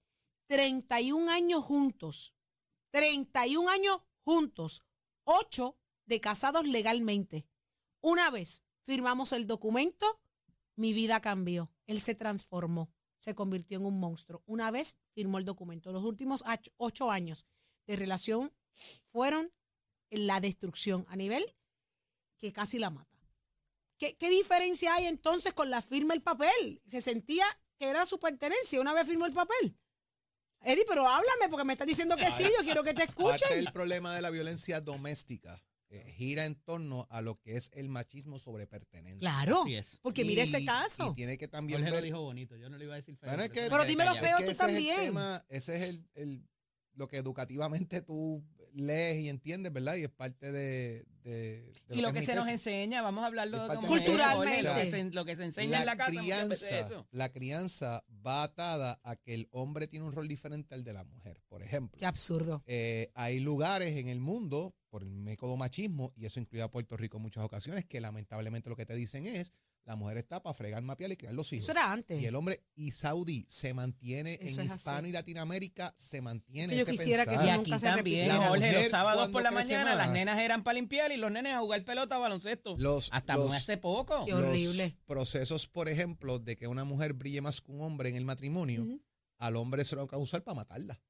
31 0.49 1.31
años 1.31 1.65
juntos, 1.65 2.35
31 2.91 3.71
años 3.71 3.99
juntos, 4.25 4.83
8 5.25 5.79
de 6.07 6.21
casados 6.21 6.67
legalmente. 6.67 7.47
Una 8.01 8.31
vez 8.31 8.65
firmamos 8.83 9.33
el 9.33 9.47
documento, 9.47 10.21
mi 10.77 10.93
vida 10.93 11.21
cambió. 11.21 11.73
Él 11.87 12.01
se 12.01 12.15
transformó, 12.15 12.93
se 13.19 13.35
convirtió 13.35 13.79
en 13.79 13.87
un 13.87 14.01
monstruo. 14.01 14.43
Una 14.47 14.71
vez 14.71 14.97
firmó 15.15 15.39
el 15.39 15.45
documento. 15.45 15.93
Los 15.93 16.05
últimos 16.05 16.43
ach- 16.45 16.73
ocho 16.77 17.11
años 17.11 17.47
de 17.87 17.97
relación 17.97 18.53
fueron 19.07 19.53
la 20.13 20.41
destrucción 20.41 21.05
a 21.09 21.17
nivel 21.17 21.45
que 22.39 22.53
casi 22.53 22.79
la 22.79 22.91
mata. 22.91 23.09
¿Qué, 23.99 24.17
qué 24.17 24.31
diferencia 24.31 24.95
hay 24.95 25.07
entonces 25.07 25.53
con 25.53 25.71
la 25.71 25.81
firma 25.83 26.15
del 26.15 26.23
papel? 26.23 26.83
Se 26.87 27.01
sentía 27.01 27.45
que 27.79 27.89
era 27.89 28.05
su 28.07 28.19
pertenencia 28.19 28.81
una 28.81 28.93
vez 28.95 29.07
firmó 29.07 29.27
el 29.27 29.33
papel. 29.33 29.77
Eddie, 30.65 30.85
pero 30.89 31.09
háblame 31.09 31.49
porque 31.51 31.65
me 31.65 31.73
estás 31.73 31.87
diciendo 31.89 32.17
que 32.17 32.31
sí, 32.31 32.45
yo 32.45 32.65
quiero 32.65 32.85
que 32.85 32.95
te 32.95 33.07
Parte 33.07 33.23
escuchen. 33.39 33.65
del 33.65 33.73
problema 33.73 34.15
de 34.15 34.23
la 34.23 34.31
violencia 34.31 34.81
doméstica 34.81 35.61
eh, 35.89 36.13
gira 36.17 36.45
en 36.47 36.55
torno 36.55 37.07
a 37.11 37.21
lo 37.21 37.35
que 37.37 37.57
es 37.57 37.71
el 37.75 37.89
machismo 37.89 38.39
sobre 38.39 38.67
pertenencia. 38.67 39.19
Claro, 39.21 39.63
Así 39.63 39.75
es. 39.75 39.99
porque 40.03 40.25
mire 40.25 40.43
ese 40.43 40.65
caso. 40.65 41.11
Y 41.11 41.15
tiene 41.17 41.37
que 41.37 41.49
también 41.49 41.81
Jorge 41.81 41.91
lo 41.91 41.95
ver 41.97 42.05
dijo 42.05 42.21
bonito, 42.23 42.57
yo 42.57 42.71
no 42.71 42.79
le 42.79 42.85
iba 42.85 42.95
a 42.95 42.97
decir 42.97 43.17
feo. 43.17 43.29
Bueno, 43.29 43.43
es 43.43 43.51
que- 43.51 43.69
Pero 43.69 43.85
dímelo 43.85 44.15
feo 44.15 44.39
que 44.39 44.45
tú 44.45 44.51
ese 44.53 44.59
también. 44.59 44.95
Es 44.95 44.99
el 45.01 45.05
tema, 45.07 45.45
ese 45.49 45.77
es 45.77 45.83
el, 45.83 46.09
el- 46.15 46.49
lo 46.95 47.09
que 47.09 47.17
educativamente 47.17 48.03
tú 48.03 48.43
lees 48.75 49.19
y 49.19 49.29
entiendes, 49.29 49.73
¿verdad? 49.73 49.97
Y 49.97 50.03
es 50.05 50.09
parte 50.11 50.51
de, 50.51 51.05
de- 51.23 51.73
de 51.89 51.97
Y 51.97 52.01
lo 52.01 52.13
que 52.13 52.23
se 52.23 52.35
nos 52.35 52.49
enseña, 52.49 53.03
vamos 53.03 53.23
a 53.23 53.27
hablarlo 53.27 53.69
de- 53.69 53.77
Culturalmente. 53.87 54.63
Lo 54.63 54.75
que, 54.75 54.91
se, 54.91 55.05
lo 55.11 55.25
que 55.27 55.37
se 55.37 55.45
enseña 55.45 55.81
en 55.81 55.87
la 55.87 55.97
casa 55.97 56.11
crianza, 56.21 56.81
eso. 56.81 57.07
la 57.11 57.31
crianza 57.31 58.03
va 58.27 58.45
atada 58.45 58.99
a 59.05 59.17
que 59.17 59.35
el 59.35 59.49
hombre 59.51 59.89
tiene 59.89 60.07
un 60.07 60.13
rol 60.13 60.27
diferente 60.27 60.75
al 60.75 60.85
de 60.85 60.93
la 60.95 61.05
mujer. 61.05 61.41
Por 61.49 61.63
ejemplo, 61.63 61.99
Qué 61.99 62.07
absurdo. 62.07 62.63
eh, 62.67 63.11
hay 63.15 63.41
lugares 63.41 63.97
en 63.97 64.09
el 64.09 64.21
mundo, 64.21 64.75
por 64.89 65.03
el 65.03 65.11
método 65.11 65.57
machismo, 65.57 66.13
y 66.17 66.25
eso 66.27 66.41
incluye 66.41 66.63
a 66.63 66.71
Puerto 66.71 66.97
Rico 66.97 67.19
en 67.19 67.23
muchas 67.25 67.45
ocasiones, 67.45 67.85
que 67.85 68.01
lamentablemente 68.01 68.71
lo 68.71 68.77
que 68.77 68.87
te 68.87 68.95
dicen 68.95 69.27
es, 69.27 69.53
la 69.85 69.97
mujer 69.97 70.17
está 70.19 70.43
para 70.43 70.55
fregar, 70.55 70.81
mapear 70.83 71.11
y 71.13 71.17
criar 71.17 71.35
los 71.35 71.53
hijos. 71.53 71.65
Eso 71.65 71.73
era 71.73 71.93
antes. 71.93 72.21
Y 72.23 72.27
el 72.27 72.35
hombre, 72.37 72.63
y 72.77 72.93
Saudí 72.93 73.45
se 73.49 73.75
mantiene 73.75 74.39
Eso 74.41 74.61
en 74.61 74.69
hispano 74.69 74.99
así. 74.99 75.09
y 75.09 75.13
Latinoamérica, 75.13 75.93
se 75.97 76.21
mantiene 76.21 76.77
yo 76.77 76.83
ese 76.83 76.93
quisiera 76.93 77.25
que 77.25 77.33
Y 77.33 77.35
eso 77.35 77.47
nunca 77.47 77.61
aquí 77.77 77.81
se 77.81 77.87
también. 77.87 78.29
La 78.29 78.37
Jorge, 78.37 78.67
mujer, 78.67 78.75
los 78.83 78.91
sábados 78.91 79.29
por 79.31 79.43
la 79.43 79.51
mañana 79.51 79.95
las 79.97 80.11
nenas 80.11 80.39
eran 80.39 80.63
para 80.63 80.75
limpiar 80.75 81.11
y 81.13 81.17
los 81.17 81.33
nenes 81.33 81.55
a 81.55 81.61
jugar 81.61 81.85
pelota, 81.85 82.17
baloncesto. 82.19 82.77
Los, 82.79 83.09
Hasta 83.13 83.37
los- 83.37 83.53
hace 83.53 83.77
poco. 83.77 84.25
Qué 84.25 84.31
los 84.31 84.41
horrible. 84.41 84.97
procesos, 85.07 85.67
por 85.67 85.89
ejemplo, 85.89 86.39
de 86.39 86.55
que 86.57 86.69
una 86.69 86.85
mujer 86.85 87.13
brille 87.15 87.41
más 87.41 87.61
que 87.61 87.73
un 87.73 87.81
hombre 87.81 88.09
en 88.09 88.15
el 88.17 88.25
matrimonio, 88.25 88.87
al 89.39 89.57
hombre 89.57 89.85
se 89.85 89.97
lo 89.97 90.07
va 90.07 90.17
a 90.17 90.21
usar 90.21 90.45
para 90.45 90.55
matarla. 90.55 91.01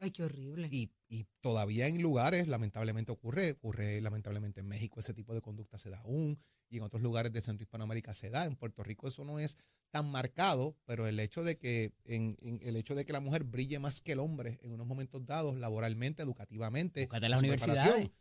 Ay, 0.00 0.10
qué 0.10 0.24
horrible. 0.24 0.68
Y, 0.72 0.90
y 1.14 1.26
todavía 1.42 1.88
en 1.88 2.00
lugares, 2.00 2.48
lamentablemente 2.48 3.12
ocurre, 3.12 3.50
ocurre 3.52 4.00
lamentablemente 4.00 4.60
en 4.60 4.66
México 4.68 4.98
ese 4.98 5.12
tipo 5.12 5.34
de 5.34 5.42
conducta 5.42 5.76
se 5.76 5.90
da 5.90 5.98
aún, 6.00 6.38
y 6.70 6.78
en 6.78 6.84
otros 6.84 7.02
lugares 7.02 7.30
de 7.32 7.42
Centro 7.42 7.62
Hispanoamérica 7.64 8.14
se 8.14 8.30
da. 8.30 8.46
En 8.46 8.56
Puerto 8.56 8.82
Rico 8.82 9.08
eso 9.08 9.22
no 9.26 9.38
es 9.38 9.58
tan 9.90 10.10
marcado, 10.10 10.74
pero 10.86 11.06
el 11.06 11.20
hecho 11.20 11.44
de 11.44 11.58
que 11.58 11.92
en, 12.06 12.38
en- 12.40 12.60
el 12.62 12.76
hecho 12.76 12.94
de 12.94 13.04
que 13.04 13.12
la 13.12 13.20
mujer 13.20 13.44
brille 13.44 13.78
más 13.78 14.00
que 14.00 14.12
el 14.12 14.20
hombre 14.20 14.58
en 14.62 14.72
unos 14.72 14.86
momentos 14.86 15.26
dados, 15.26 15.54
laboralmente, 15.58 16.22
educativamente, 16.22 17.02
en 17.02 17.08
universidades. 17.34 17.50
preparación, 17.50 18.12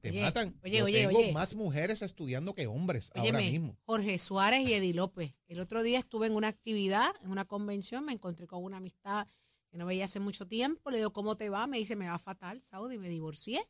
te 0.00 0.10
Oye, 0.10 0.20
matan. 0.22 0.58
oye, 0.64 0.78
Yo 0.78 0.84
oye, 0.86 1.06
tengo 1.06 1.18
oye. 1.20 1.32
más 1.32 1.54
mujeres 1.54 2.02
estudiando 2.02 2.54
que 2.54 2.66
hombres 2.66 3.12
ahora 3.14 3.38
mismo. 3.38 3.78
Jorge 3.84 4.18
Suárez 4.18 4.66
y 4.66 4.72
Eddie 4.72 4.94
López. 4.94 5.34
El 5.46 5.60
otro 5.60 5.84
día 5.84 6.00
estuve 6.00 6.26
en 6.26 6.34
una 6.34 6.48
actividad, 6.48 7.10
en 7.22 7.30
una 7.30 7.44
convención, 7.44 8.04
me 8.06 8.12
encontré 8.12 8.48
con 8.48 8.64
una 8.64 8.78
amistad 8.78 9.28
que 9.70 9.78
no 9.78 9.86
veía 9.86 10.04
hace 10.04 10.20
mucho 10.20 10.46
tiempo. 10.46 10.90
Le 10.90 10.98
digo, 10.98 11.12
¿cómo 11.12 11.36
te 11.36 11.48
va? 11.48 11.66
Me 11.66 11.78
dice, 11.78 11.96
me 11.96 12.08
va 12.08 12.18
fatal, 12.18 12.60
Saudi, 12.60 12.98
me 12.98 13.08
divorcié. 13.08 13.66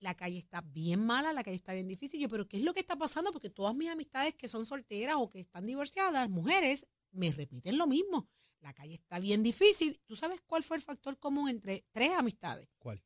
La 0.00 0.14
calle 0.14 0.38
está 0.38 0.60
bien 0.60 1.04
mala, 1.04 1.32
la 1.32 1.42
calle 1.42 1.56
está 1.56 1.74
bien 1.74 1.88
difícil. 1.88 2.20
Yo, 2.20 2.28
¿pero 2.28 2.46
qué 2.46 2.56
es 2.56 2.62
lo 2.62 2.72
que 2.72 2.80
está 2.80 2.96
pasando? 2.96 3.32
Porque 3.32 3.50
todas 3.50 3.74
mis 3.74 3.90
amistades 3.90 4.34
que 4.34 4.48
son 4.48 4.64
solteras 4.64 5.16
o 5.18 5.28
que 5.28 5.40
están 5.40 5.66
divorciadas, 5.66 6.28
mujeres, 6.30 6.86
me 7.10 7.32
repiten 7.32 7.78
lo 7.78 7.86
mismo. 7.86 8.28
La 8.60 8.72
calle 8.72 8.94
está 8.94 9.18
bien 9.18 9.42
difícil. 9.42 10.00
¿Tú 10.06 10.16
sabes 10.16 10.40
cuál 10.46 10.62
fue 10.62 10.76
el 10.76 10.82
factor 10.82 11.18
común 11.18 11.48
entre 11.48 11.84
tres 11.92 12.12
amistades? 12.12 12.68
¿Cuál? 12.78 13.02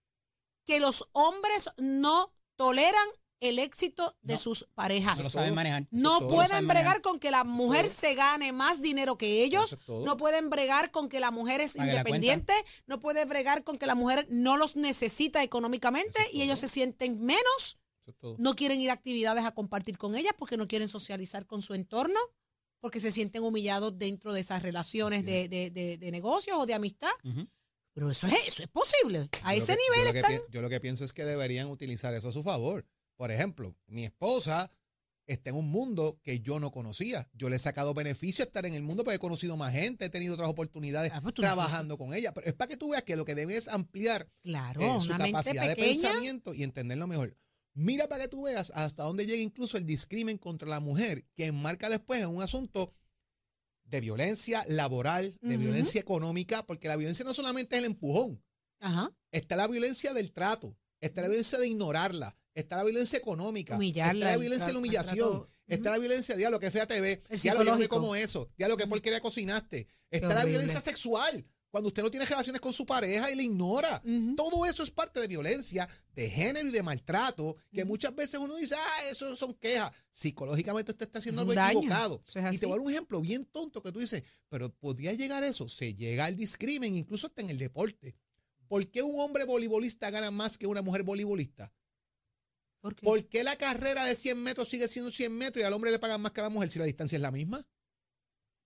Que 0.64 0.80
los 0.80 1.08
hombres 1.12 1.70
no 1.78 2.32
toleran 2.56 3.08
el 3.42 3.58
éxito 3.58 4.16
de 4.22 4.34
No. 4.34 4.38
sus 4.38 4.66
parejas. 4.74 5.18
No 5.18 5.24
lo 5.24 5.30
saben 5.30 5.54
manejar. 5.54 5.86
No 5.90 6.18
todo. 6.20 6.28
pueden 6.30 6.50
saben 6.50 6.68
bregar 6.68 6.84
manejar. 6.84 7.02
con 7.02 7.18
que 7.18 7.30
la 7.30 7.44
mujer 7.44 7.86
todo. 7.86 7.94
se 7.94 8.14
gane 8.14 8.52
más 8.52 8.80
dinero 8.80 9.18
que 9.18 9.42
ellos. 9.44 9.72
Es. 9.74 9.78
No 9.88 10.16
pueden 10.16 10.48
bregar 10.48 10.90
con 10.90 11.08
que 11.08 11.20
la 11.20 11.30
mujer 11.30 11.60
es 11.60 11.74
Pague 11.74 11.90
independiente. 11.90 12.52
No 12.86 13.00
puede 13.00 13.24
bregar 13.24 13.64
con 13.64 13.76
que 13.76 13.86
la 13.86 13.94
mujer 13.94 14.26
no 14.30 14.56
los 14.56 14.76
necesita 14.76 15.42
económicamente 15.42 16.18
es 16.22 16.34
y 16.34 16.42
ellos 16.42 16.58
se 16.58 16.68
sienten 16.68 17.20
menos. 17.24 17.78
Eso 18.02 18.10
es 18.10 18.16
todo. 18.18 18.36
No 18.38 18.54
quieren 18.56 18.80
ir 18.80 18.90
a 18.90 18.94
actividades 18.94 19.44
a 19.44 19.52
compartir 19.54 19.98
con 19.98 20.14
ellas 20.16 20.32
porque 20.38 20.56
no 20.56 20.66
quieren 20.66 20.88
socializar 20.88 21.46
con 21.46 21.60
su 21.62 21.74
entorno. 21.74 22.18
Porque 22.80 22.98
se 22.98 23.12
sienten 23.12 23.44
humillados 23.44 23.96
dentro 23.96 24.32
de 24.32 24.40
esas 24.40 24.60
relaciones 24.60 25.24
de, 25.24 25.46
de, 25.48 25.70
de- 25.70 25.98
de 25.98 26.10
negocios 26.10 26.56
o 26.58 26.66
de 26.66 26.74
amistad. 26.74 27.12
Pero 27.94 28.10
eso 28.10 28.26
es, 28.26 28.46
eso 28.48 28.62
es 28.64 28.68
posible. 28.68 29.28
A 29.44 29.54
Yo 29.54 29.62
ese 29.62 29.76
que- 29.76 29.82
nivel 29.82 30.14
yo 30.16 30.20
lo, 30.20 30.28
que 30.28 30.42
yo 30.50 30.62
lo 30.62 30.68
que 30.68 30.80
pienso 30.80 31.04
es 31.04 31.12
que 31.12 31.24
deberían 31.24 31.68
utilizar 31.68 32.12
eso 32.14 32.28
a 32.30 32.32
su 32.32 32.42
favor. 32.42 32.84
Por 33.22 33.30
ejemplo, 33.30 33.76
mi 33.86 34.04
esposa 34.04 34.68
está 35.28 35.50
en 35.50 35.54
un 35.54 35.70
mundo 35.70 36.18
que 36.24 36.40
yo 36.40 36.58
no 36.58 36.72
conocía. 36.72 37.30
Yo 37.34 37.48
le 37.48 37.54
he 37.54 37.58
sacado 37.60 37.94
beneficio 37.94 38.42
a 38.42 38.46
estar 38.46 38.66
en 38.66 38.74
el 38.74 38.82
mundo 38.82 39.04
porque 39.04 39.14
he 39.14 39.20
conocido 39.20 39.56
más 39.56 39.72
gente, 39.72 40.06
he 40.06 40.10
tenido 40.10 40.34
otras 40.34 40.48
oportunidades 40.50 41.12
Ah, 41.14 41.20
pues 41.20 41.26
no 41.26 41.32
trabajando 41.32 41.96
con 41.96 42.14
ella. 42.14 42.34
Pero 42.34 42.48
es 42.48 42.52
para 42.54 42.70
que 42.70 42.76
tú 42.76 42.88
veas 42.88 43.04
que 43.04 43.14
lo 43.14 43.24
que 43.24 43.36
debe 43.36 43.56
es 43.56 43.68
ampliar 43.68 44.28
Claro, 44.42 44.80
eh, 44.80 44.98
su 44.98 45.16
capacidad 45.16 45.68
de 45.68 45.76
pensamiento 45.76 46.52
y 46.52 46.64
entenderlo 46.64 47.06
mejor. 47.06 47.38
Mira 47.74 48.08
para 48.08 48.24
que 48.24 48.28
tú 48.28 48.42
veas 48.42 48.72
hasta 48.74 49.04
dónde 49.04 49.24
llega 49.24 49.40
incluso 49.40 49.76
el 49.78 49.86
discrimen 49.86 50.36
contra 50.36 50.68
la 50.68 50.80
mujer, 50.80 51.24
que 51.36 51.46
enmarca 51.46 51.88
después 51.88 52.20
en 52.22 52.28
un 52.28 52.42
asunto 52.42 52.92
de 53.84 54.00
violencia 54.00 54.64
laboral, 54.66 55.38
de 55.40 55.58
violencia 55.58 56.00
económica, 56.00 56.66
porque 56.66 56.88
la 56.88 56.96
violencia 56.96 57.24
no 57.24 57.34
solamente 57.34 57.76
es 57.76 57.84
el 57.84 57.86
empujón, 57.86 58.42
Ajá. 58.80 59.14
Está 59.30 59.54
la 59.54 59.68
violencia 59.68 60.12
del 60.12 60.32
trato, 60.32 60.76
está 61.00 61.22
la 61.22 61.28
violencia 61.28 61.56
de 61.56 61.68
ignorarla, 61.68 62.36
está 62.54 62.76
la 62.76 62.84
violencia 62.84 63.18
económica, 63.18 63.76
Humillarla, 63.76 64.26
está 64.26 64.30
la 64.30 64.36
violencia 64.36 64.66
de 64.66 64.72
la 64.72 64.78
humillación, 64.78 65.46
está 65.66 65.90
la 65.90 65.98
violencia, 65.98 66.36
diablo, 66.36 66.60
que 66.60 66.70
fea 66.70 66.86
te 66.86 67.00
ve, 67.00 67.22
diablo, 67.42 67.62
psicológico. 67.62 67.96
como 67.96 68.14
eso, 68.14 68.50
diablo, 68.56 68.76
que 68.76 68.86
porquería 68.86 69.20
cocinaste, 69.20 69.86
está 70.10 70.28
la 70.28 70.34
horrible. 70.34 70.50
violencia 70.50 70.80
sexual, 70.80 71.44
cuando 71.72 71.88
usted 71.88 72.02
no 72.02 72.10
tiene 72.10 72.26
relaciones 72.26 72.60
con 72.60 72.74
su 72.74 72.84
pareja 72.84 73.30
y 73.30 73.34
le 73.34 73.44
ignora. 73.44 74.02
Todo 74.36 74.66
eso 74.66 74.82
es 74.82 74.90
parte 74.90 75.20
de 75.20 75.26
violencia 75.26 75.88
de 76.14 76.28
género 76.28 76.68
y 76.68 76.70
de 76.70 76.82
maltrato, 76.82 77.56
que 77.72 77.86
muchas 77.86 78.14
veces 78.14 78.38
uno 78.38 78.56
dice, 78.56 78.74
ah, 78.74 79.10
eso 79.10 79.34
son 79.34 79.54
quejas. 79.54 79.90
Psicológicamente 80.10 80.92
usted 80.92 81.06
está 81.06 81.18
haciendo 81.20 81.40
algo 81.40 81.54
daño. 81.54 81.78
equivocado. 81.78 82.22
Es 82.26 82.56
Y 82.56 82.58
te 82.58 82.66
voy 82.66 82.74
a 82.74 82.76
dar 82.76 82.84
un 82.84 82.90
ejemplo 82.90 83.22
bien 83.22 83.46
tonto 83.46 83.82
que 83.82 83.90
tú 83.90 84.00
dices, 84.00 84.22
pero 84.50 84.70
podría 84.70 85.14
llegar 85.14 85.42
a 85.44 85.46
eso. 85.46 85.66
Se 85.66 85.94
llega 85.94 86.26
al 86.26 86.36
discrimen, 86.36 86.94
incluso 86.94 87.28
hasta 87.28 87.40
en 87.40 87.48
el 87.48 87.56
deporte. 87.56 88.14
¿Por 88.68 88.86
qué 88.90 89.02
un 89.02 89.18
hombre 89.18 89.44
voleibolista 89.44 90.10
gana 90.10 90.30
más 90.30 90.58
que 90.58 90.66
una 90.66 90.82
mujer 90.82 91.04
voleibolista? 91.04 91.72
¿Por 92.82 92.94
qué? 92.94 93.06
¿Por 93.06 93.24
qué 93.24 93.42
la 93.44 93.56
carrera 93.56 94.04
de 94.04 94.14
100 94.14 94.36
metros 94.42 94.68
sigue 94.68 94.88
siendo 94.88 95.10
100 95.10 95.32
metros 95.34 95.62
y 95.62 95.64
al 95.64 95.72
hombre 95.72 95.90
le 95.90 95.98
pagan 95.98 96.20
más 96.20 96.32
que 96.32 96.40
a 96.40 96.44
la 96.44 96.50
mujer 96.50 96.70
si 96.70 96.78
la 96.78 96.84
distancia 96.84 97.16
es 97.16 97.22
la 97.22 97.30
misma? 97.30 97.66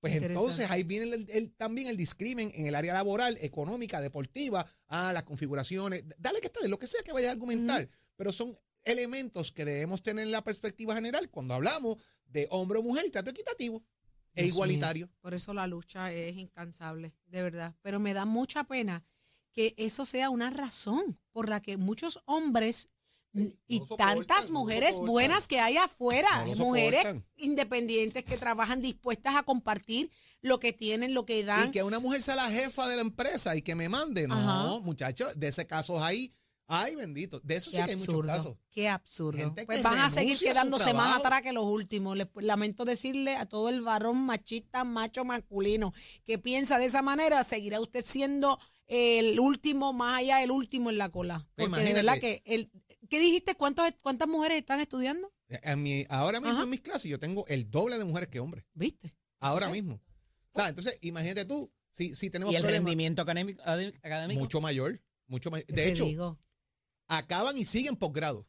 Pues 0.00 0.14
entonces 0.14 0.70
ahí 0.70 0.82
viene 0.82 1.14
el- 1.14 1.30
el- 1.30 1.52
también 1.54 1.88
el 1.88 1.96
discrimen 1.96 2.50
en 2.54 2.66
el 2.66 2.74
área 2.74 2.94
laboral, 2.94 3.38
económica, 3.40 4.00
deportiva, 4.00 4.66
a 4.88 5.12
las 5.12 5.22
configuraciones. 5.24 6.04
Dale 6.18 6.40
que 6.40 6.46
está, 6.46 6.66
lo 6.66 6.78
que 6.78 6.86
sea 6.86 7.02
que 7.02 7.12
vayas 7.12 7.28
a 7.28 7.32
argumentar, 7.32 7.88
pero 8.16 8.32
son 8.32 8.56
elementos 8.84 9.52
que 9.52 9.64
debemos 9.64 10.02
tener 10.02 10.24
en 10.24 10.30
la 10.32 10.44
perspectiva 10.44 10.94
general 10.94 11.28
cuando 11.30 11.54
hablamos 11.54 11.96
de 12.26 12.46
hombre 12.50 12.78
o 12.78 12.82
mujer 12.82 13.04
y 13.06 13.10
trato 13.10 13.30
equitativo 13.30 13.84
e 14.34 14.42
Dios 14.42 14.54
igualitario. 14.54 15.10
Por 15.20 15.34
eso 15.34 15.52
la 15.54 15.66
lucha 15.66 16.12
es 16.12 16.36
incansable, 16.36 17.14
de 17.26 17.42
verdad. 17.42 17.74
Pero 17.82 17.98
me 17.98 18.14
da 18.14 18.24
mucha 18.26 18.64
pena 18.64 19.04
que 19.52 19.74
eso 19.78 20.04
sea 20.04 20.30
una 20.30 20.50
razón 20.50 21.18
por 21.32 21.48
la 21.48 21.60
que 21.62 21.78
muchos 21.78 22.20
hombres 22.26 22.90
y 23.36 23.78
no 23.78 23.80
lo 23.80 23.86
soportan, 23.86 24.16
tantas 24.18 24.50
mujeres 24.50 24.96
buenas 24.98 25.46
que 25.46 25.60
hay 25.60 25.76
afuera, 25.76 26.44
No 26.44 26.54
mujeres 26.56 27.02
soportan. 27.02 27.24
independientes 27.36 28.24
que 28.24 28.36
trabajan 28.36 28.80
dispuestas 28.80 29.36
a 29.36 29.42
compartir 29.42 30.10
lo 30.42 30.58
que 30.60 30.72
tienen, 30.72 31.14
lo 31.14 31.26
que 31.26 31.44
dan. 31.44 31.68
Y 31.68 31.72
que 31.72 31.82
una 31.82 31.98
mujer 31.98 32.22
sea 32.22 32.36
la 32.36 32.50
jefa 32.50 32.88
de 32.88 32.96
la 32.96 33.02
empresa 33.02 33.56
y 33.56 33.62
que 33.62 33.74
me 33.74 33.88
mande. 33.88 34.26
No, 34.28 34.80
muchachos, 34.80 35.32
de 35.36 35.48
ese 35.48 35.66
caso 35.66 36.02
ahí, 36.02 36.32
ay, 36.66 36.94
bendito. 36.94 37.40
De 37.40 37.56
eso 37.56 37.70
sí 37.70 37.76
que 37.76 37.82
hay 37.82 37.96
muchos 37.96 38.24
casos. 38.24 38.56
qué 38.70 38.88
absurdo. 38.88 39.38
Gente 39.38 39.66
Pues 39.66 39.82
van 39.82 39.98
a 39.98 40.10
seguir 40.10 40.38
quedándose 40.38 40.94
más 40.94 41.18
atrás 41.18 41.42
que 41.42 41.52
los 41.52 41.64
últimos. 41.66 42.16
Les 42.16 42.28
lamento 42.36 42.84
decirle 42.84 43.36
a 43.36 43.46
todo 43.46 43.68
el 43.68 43.82
varón 43.82 44.24
machista, 44.24 44.84
macho 44.84 45.24
masculino 45.24 45.92
que 46.24 46.38
piensa 46.38 46.78
de 46.78 46.86
esa 46.86 47.02
manera, 47.02 47.42
seguirá 47.44 47.80
usted 47.80 48.04
siendo 48.04 48.58
el 48.88 49.40
último, 49.40 49.92
más 49.92 50.18
allá 50.18 50.36
del 50.38 50.52
último 50.52 50.90
en 50.90 50.98
la 50.98 51.08
cola. 51.08 51.48
Porque 51.56 51.80
de 51.80 51.94
verdad 51.94 52.18
que 52.20 52.42
el, 52.44 52.70
¿qué 53.08 53.18
dijiste? 53.20 53.54
¿Cuántos, 53.54 53.88
¿Cuántas 54.00 54.28
mujeres 54.28 54.58
están 54.58 54.80
estudiando? 54.80 55.32
En 55.48 55.82
mi- 55.82 56.04
ahora 56.08 56.40
mismo 56.40 56.54
Ajá. 56.54 56.64
en 56.64 56.70
mis 56.70 56.80
clases 56.80 57.10
yo 57.10 57.18
tengo 57.18 57.46
el 57.48 57.70
doble 57.70 57.98
de 57.98 58.04
mujeres 58.04 58.28
que 58.28 58.40
hombres. 58.40 58.64
¿Viste? 58.74 59.14
Ahora 59.40 59.66
Sí. 59.66 59.72
mismo. 59.72 60.02
O 60.52 60.58
sea, 60.58 60.68
entonces, 60.68 60.98
imagínate 61.02 61.44
tú, 61.44 61.70
si, 61.90 62.14
si 62.16 62.30
tenemos 62.30 62.52
Y 62.52 62.56
el 62.56 62.62
problemas 62.62 62.84
rendimiento 62.86 63.22
académico. 63.22 63.62
académico. 63.62 64.40
mucho 64.40 64.60
mayor, 64.60 65.00
mucho 65.26 65.50
mayor. 65.50 65.66
¿Qué 65.66 65.74
De 65.74 65.88
hecho, 65.88 66.04
digo? 66.04 66.38
acaban 67.08 67.56
y 67.58 67.64
siguen 67.64 67.96
posgrado. 67.96 68.48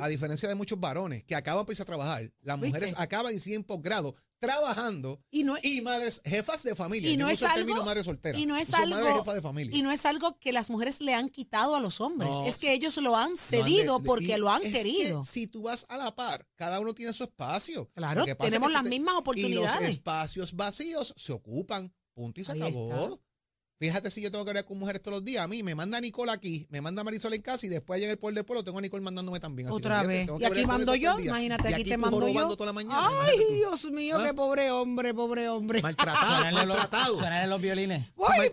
A 0.00 0.08
diferencia 0.08 0.48
de 0.48 0.54
muchos 0.54 0.78
varones 0.78 1.24
que 1.24 1.34
acaban 1.34 1.66
pues, 1.66 1.80
a 1.80 1.84
trabajar, 1.84 2.32
las 2.42 2.56
¿Viste? 2.60 2.66
mujeres 2.68 2.94
acaban 2.96 3.34
y 3.34 3.40
siguen 3.40 3.64
posgrado 3.64 4.14
trabajando 4.38 5.20
Y 5.30 5.42
no, 5.44 5.56
y 5.62 5.80
madres 5.80 6.20
jefas 6.24 6.62
de 6.62 6.74
familia. 6.74 7.10
Y 7.10 7.16
Yo 7.16 7.24
no 7.24 7.30
es 7.30 7.42
algo- 7.42 7.84
madre 7.84 8.04
soltera. 8.04 8.38
y 8.38 8.46
no 8.46 8.56
es 8.56 8.72
algo- 8.74 9.18
jefa 9.18 9.34
de 9.34 9.40
familia. 9.42 9.76
y 9.76 9.82
no 9.82 9.90
es 9.90 10.06
algo 10.06 10.38
que 10.38 10.52
las 10.52 10.70
mujeres 10.70 11.00
le 11.00 11.14
han 11.14 11.28
quitado 11.28 11.74
a 11.74 11.80
los 11.80 12.00
hombres. 12.00 12.30
No, 12.30 12.46
es 12.46 12.58
que 12.58 12.72
ellos 12.72 12.96
lo 12.98 13.16
han 13.16 13.36
cedido 13.36 13.98
de- 13.98 14.04
porque 14.04 14.36
y 14.36 14.38
lo 14.38 14.50
han 14.50 14.62
es 14.62 14.72
que 14.72 14.78
querido. 14.82 15.24
si 15.24 15.46
tú 15.46 15.62
vas 15.62 15.84
a 15.88 15.96
la 15.98 16.14
par, 16.14 16.46
cada 16.54 16.78
uno 16.80 16.94
tiene 16.94 17.12
su 17.12 17.24
espacio. 17.24 17.90
Claro, 17.94 18.24
tenemos 18.38 18.72
las 18.72 18.82
te- 18.84 18.88
mismas 18.90 19.12
Y 19.12 19.14
los 19.14 19.20
oportunidades. 19.20 19.90
espacios 19.90 20.52
vacíos 20.54 21.12
se 21.16 21.32
ocupan. 21.32 21.92
Punto 22.14 22.40
y 22.40 22.44
se 22.44 22.52
Ahí 22.52 22.62
acabó. 22.62 22.92
está. 22.94 23.25
Fíjate 23.78 24.10
si 24.10 24.22
yo 24.22 24.30
tengo 24.30 24.42
que 24.42 24.50
hablar 24.52 24.64
con 24.64 24.78
mujeres 24.78 25.02
todos 25.02 25.18
los 25.18 25.24
días. 25.24 25.44
A 25.44 25.48
mí 25.48 25.62
me 25.62 25.74
manda 25.74 26.00
Nicole 26.00 26.32
aquí, 26.32 26.66
me 26.70 26.80
manda 26.80 27.04
Marisol 27.04 27.34
en 27.34 27.42
casa 27.42 27.66
y 27.66 27.68
después 27.68 28.00
llega 28.00 28.10
el 28.10 28.18
pueblo 28.18 28.36
del 28.36 28.44
pueblo, 28.46 28.64
tengo 28.64 28.78
a 28.78 28.80
Nicole 28.80 29.02
mandándome 29.02 29.38
también. 29.38 29.68
Así, 29.68 29.76
Otra 29.76 30.02
vez. 30.02 30.26
Y 30.40 30.44
aquí 30.44 30.64
mando 30.64 30.94
yo, 30.94 31.18
imagínate, 31.20 31.68
aquí 31.68 31.84
te 31.84 31.98
mando 31.98 32.26
yo. 32.26 32.48
toda 32.56 32.66
la 32.66 32.72
mañana. 32.72 33.06
Ay. 33.22 33.56
Dios 33.56 33.84
mío, 33.90 34.16
¿Ah? 34.18 34.24
qué 34.24 34.32
pobre 34.32 34.70
hombre, 34.70 35.12
pobre 35.12 35.50
hombre. 35.50 35.82
Maltratado, 35.82 36.50
maltratado. 36.52 37.16
sonarle 37.16 37.48
los 37.48 37.60
violines. 37.60 38.06
Uy, 38.16 38.50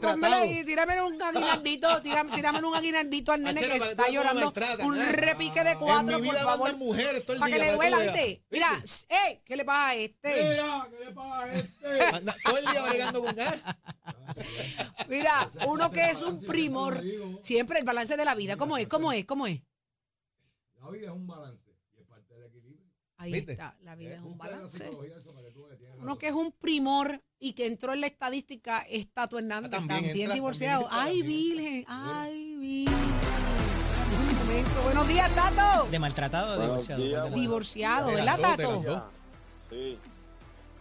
tírame 0.66 1.02
un 1.02 1.22
aguinaldito, 1.22 2.02
tírame, 2.02 2.60
un 2.68 2.76
aguinaldito 2.76 3.32
al 3.32 3.44
nene 3.44 3.62
Achero, 3.62 3.86
que 3.86 3.92
está 3.92 4.10
llorando. 4.10 4.54
Un 4.84 4.98
¿eh? 4.98 5.12
repique 5.14 5.64
de 5.64 5.72
En 5.72 5.78
cuatro, 5.80 6.20
mi 6.20 6.26
por 6.28 6.36
vida 6.36 6.44
favor. 6.44 6.60
mandan 6.72 6.80
mujeres 6.80 7.24
todo 7.24 7.36
el 7.36 7.40
Para 7.40 7.52
que 7.54 7.60
le 7.60 7.72
duela, 7.72 7.98
tú 7.98 8.04
veas. 8.04 8.14
¿viste? 8.16 8.44
Mira, 8.52 8.84
eh, 9.10 9.42
¿qué 9.46 9.56
le 9.56 9.64
pasa 9.64 9.88
a 9.88 9.96
este? 9.96 10.44
Mira, 10.50 10.88
¿qué 10.90 11.06
le 11.06 11.12
pasa 11.14 11.40
a 11.44 11.54
este? 11.54 12.34
Todo 12.44 12.58
el 12.58 12.66
día 12.66 12.84
bregando 12.90 13.24
con 13.24 13.36
gas. 13.36 13.56
Mira, 15.10 15.52
uno 15.68 15.92
que 15.92 16.10
es 16.12 16.22
un 16.22 16.42
primor, 16.42 17.02
siempre 17.42 17.80
el 17.80 17.86
balance 17.86 18.16
de 18.18 18.26
la 18.26 18.36
vida. 18.36 18.56
¿Cómo 18.58 18.78
es? 18.78 18.88
¿Cómo 18.88 19.12
es? 19.12 19.26
¿Cómo 19.26 19.48
es? 19.48 19.62
La 20.82 20.90
vida 20.90 21.08
es 21.08 21.14
un 21.14 21.28
balance 21.28 21.72
y 21.96 22.02
es 22.02 22.08
parte 22.08 22.34
del 22.34 22.44
equilibrio. 22.46 22.86
Ahí 23.18 23.34
está, 23.36 23.78
la 23.84 23.96
vida 23.96 24.16
es 24.16 24.22
un 24.22 24.38
balance. 24.38 24.90
Uno 26.00 26.18
que 26.18 26.28
es 26.28 26.34
un 26.34 26.52
primor 26.52 27.22
y 27.40 27.54
que 27.54 27.68
entró 27.68 27.94
en 27.94 28.02
la 28.02 28.08
estadística 28.08 28.80
es 28.90 29.10
Tato 29.14 29.38
Hernández, 29.38 29.70
Ah, 29.74 29.78
también 29.78 30.00
también, 30.02 30.18
entra, 30.22 30.34
divorciado. 30.34 30.88
ay, 30.92 31.22
virgen, 31.22 31.86
ay, 31.88 32.56
virgen. 32.58 32.96
Un 32.98 34.38
momento. 34.40 34.84
Buenos 34.84 35.08
días, 35.08 35.34
Tato. 35.36 35.90
De 35.90 36.00
maltratado 36.00 36.62
divorciado. 36.62 37.30
Divorciado, 37.30 38.08
¿verdad, 38.14 38.40
Tato? 38.40 39.10
Sí, 39.70 39.98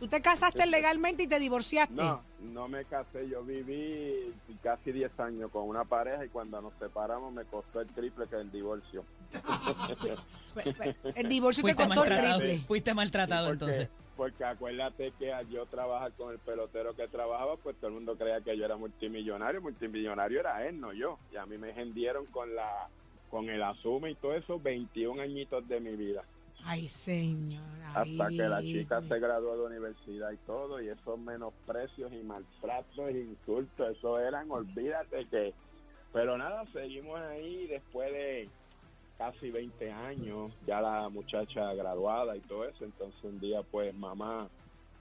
Tú 0.02 0.08
te 0.08 0.20
casaste 0.20 0.66
legalmente 0.66 1.22
y 1.22 1.26
te 1.28 1.38
divorciaste. 1.38 1.94
no, 1.94 2.24
no 2.40 2.66
me 2.66 2.84
casé, 2.86 3.28
yo 3.28 3.44
viví 3.44 4.34
casi 4.60 4.90
10 4.90 5.20
años 5.20 5.48
con 5.52 5.68
una 5.68 5.84
pareja 5.84 6.24
y 6.24 6.28
cuando 6.28 6.60
nos 6.60 6.72
separamos 6.80 7.32
me 7.32 7.44
costó 7.44 7.80
el 7.80 7.86
triple 7.86 8.26
que 8.26 8.34
el 8.34 8.50
divorcio. 8.50 9.04
Pues, 10.54 10.66
pues, 10.76 10.96
El 11.14 11.28
divorcio 11.28 11.64
te 11.64 11.74
costó 11.74 11.92
el 12.04 12.10
maltratado, 12.10 12.38
triple. 12.40 12.58
fuiste 12.66 12.92
maltratado 12.92 13.46
porque, 13.46 13.64
entonces. 13.64 13.88
Porque 14.16 14.44
acuérdate 14.44 15.12
que 15.18 15.32
al 15.32 15.48
yo 15.48 15.64
trabajar 15.66 16.12
con 16.12 16.32
el 16.32 16.38
pelotero 16.40 16.94
que 16.94 17.06
trabajaba, 17.08 17.56
pues 17.56 17.76
todo 17.76 17.86
el 17.86 17.94
mundo 17.94 18.18
creía 18.18 18.40
que 18.42 18.58
yo 18.58 18.64
era 18.64 18.76
multimillonario, 18.76 19.62
multimillonario 19.62 20.40
era 20.40 20.66
él, 20.66 20.78
no 20.78 20.92
yo. 20.92 21.18
Y 21.32 21.36
a 21.36 21.46
mí 21.46 21.56
me 21.56 21.72
vendieron 21.72 22.26
con 22.26 22.54
la 22.54 22.88
con 23.30 23.48
el 23.48 23.62
asume 23.62 24.10
y 24.10 24.14
todo 24.16 24.34
eso 24.34 24.60
21 24.60 25.22
añitos 25.22 25.66
de 25.68 25.80
mi 25.80 25.96
vida. 25.96 26.22
Ay, 26.64 26.86
señor. 26.86 27.62
ay, 27.94 28.18
hasta 28.18 28.28
que 28.28 28.48
la 28.48 28.60
chica 28.60 29.02
se 29.02 29.18
graduó 29.18 29.56
de 29.56 29.66
universidad 29.66 30.30
y 30.30 30.36
todo, 30.38 30.80
y 30.80 30.88
esos 30.88 31.18
menosprecios 31.18 32.12
y 32.12 32.22
maltratos 32.22 33.08
e 33.08 33.20
insultos, 33.20 33.96
eso 33.96 34.18
eran, 34.18 34.50
olvídate 34.50 35.26
que... 35.26 35.52
Pero 36.12 36.36
nada, 36.36 36.64
seguimos 36.72 37.18
ahí 37.20 37.66
después 37.68 38.12
de 38.12 38.48
casi 39.16 39.50
20 39.50 39.90
años, 39.90 40.52
ya 40.66 40.80
la 40.80 41.08
muchacha 41.08 41.72
graduada 41.74 42.36
y 42.36 42.40
todo 42.40 42.64
eso, 42.66 42.84
entonces 42.84 43.22
un 43.24 43.40
día 43.40 43.62
pues 43.62 43.94
mamá 43.94 44.48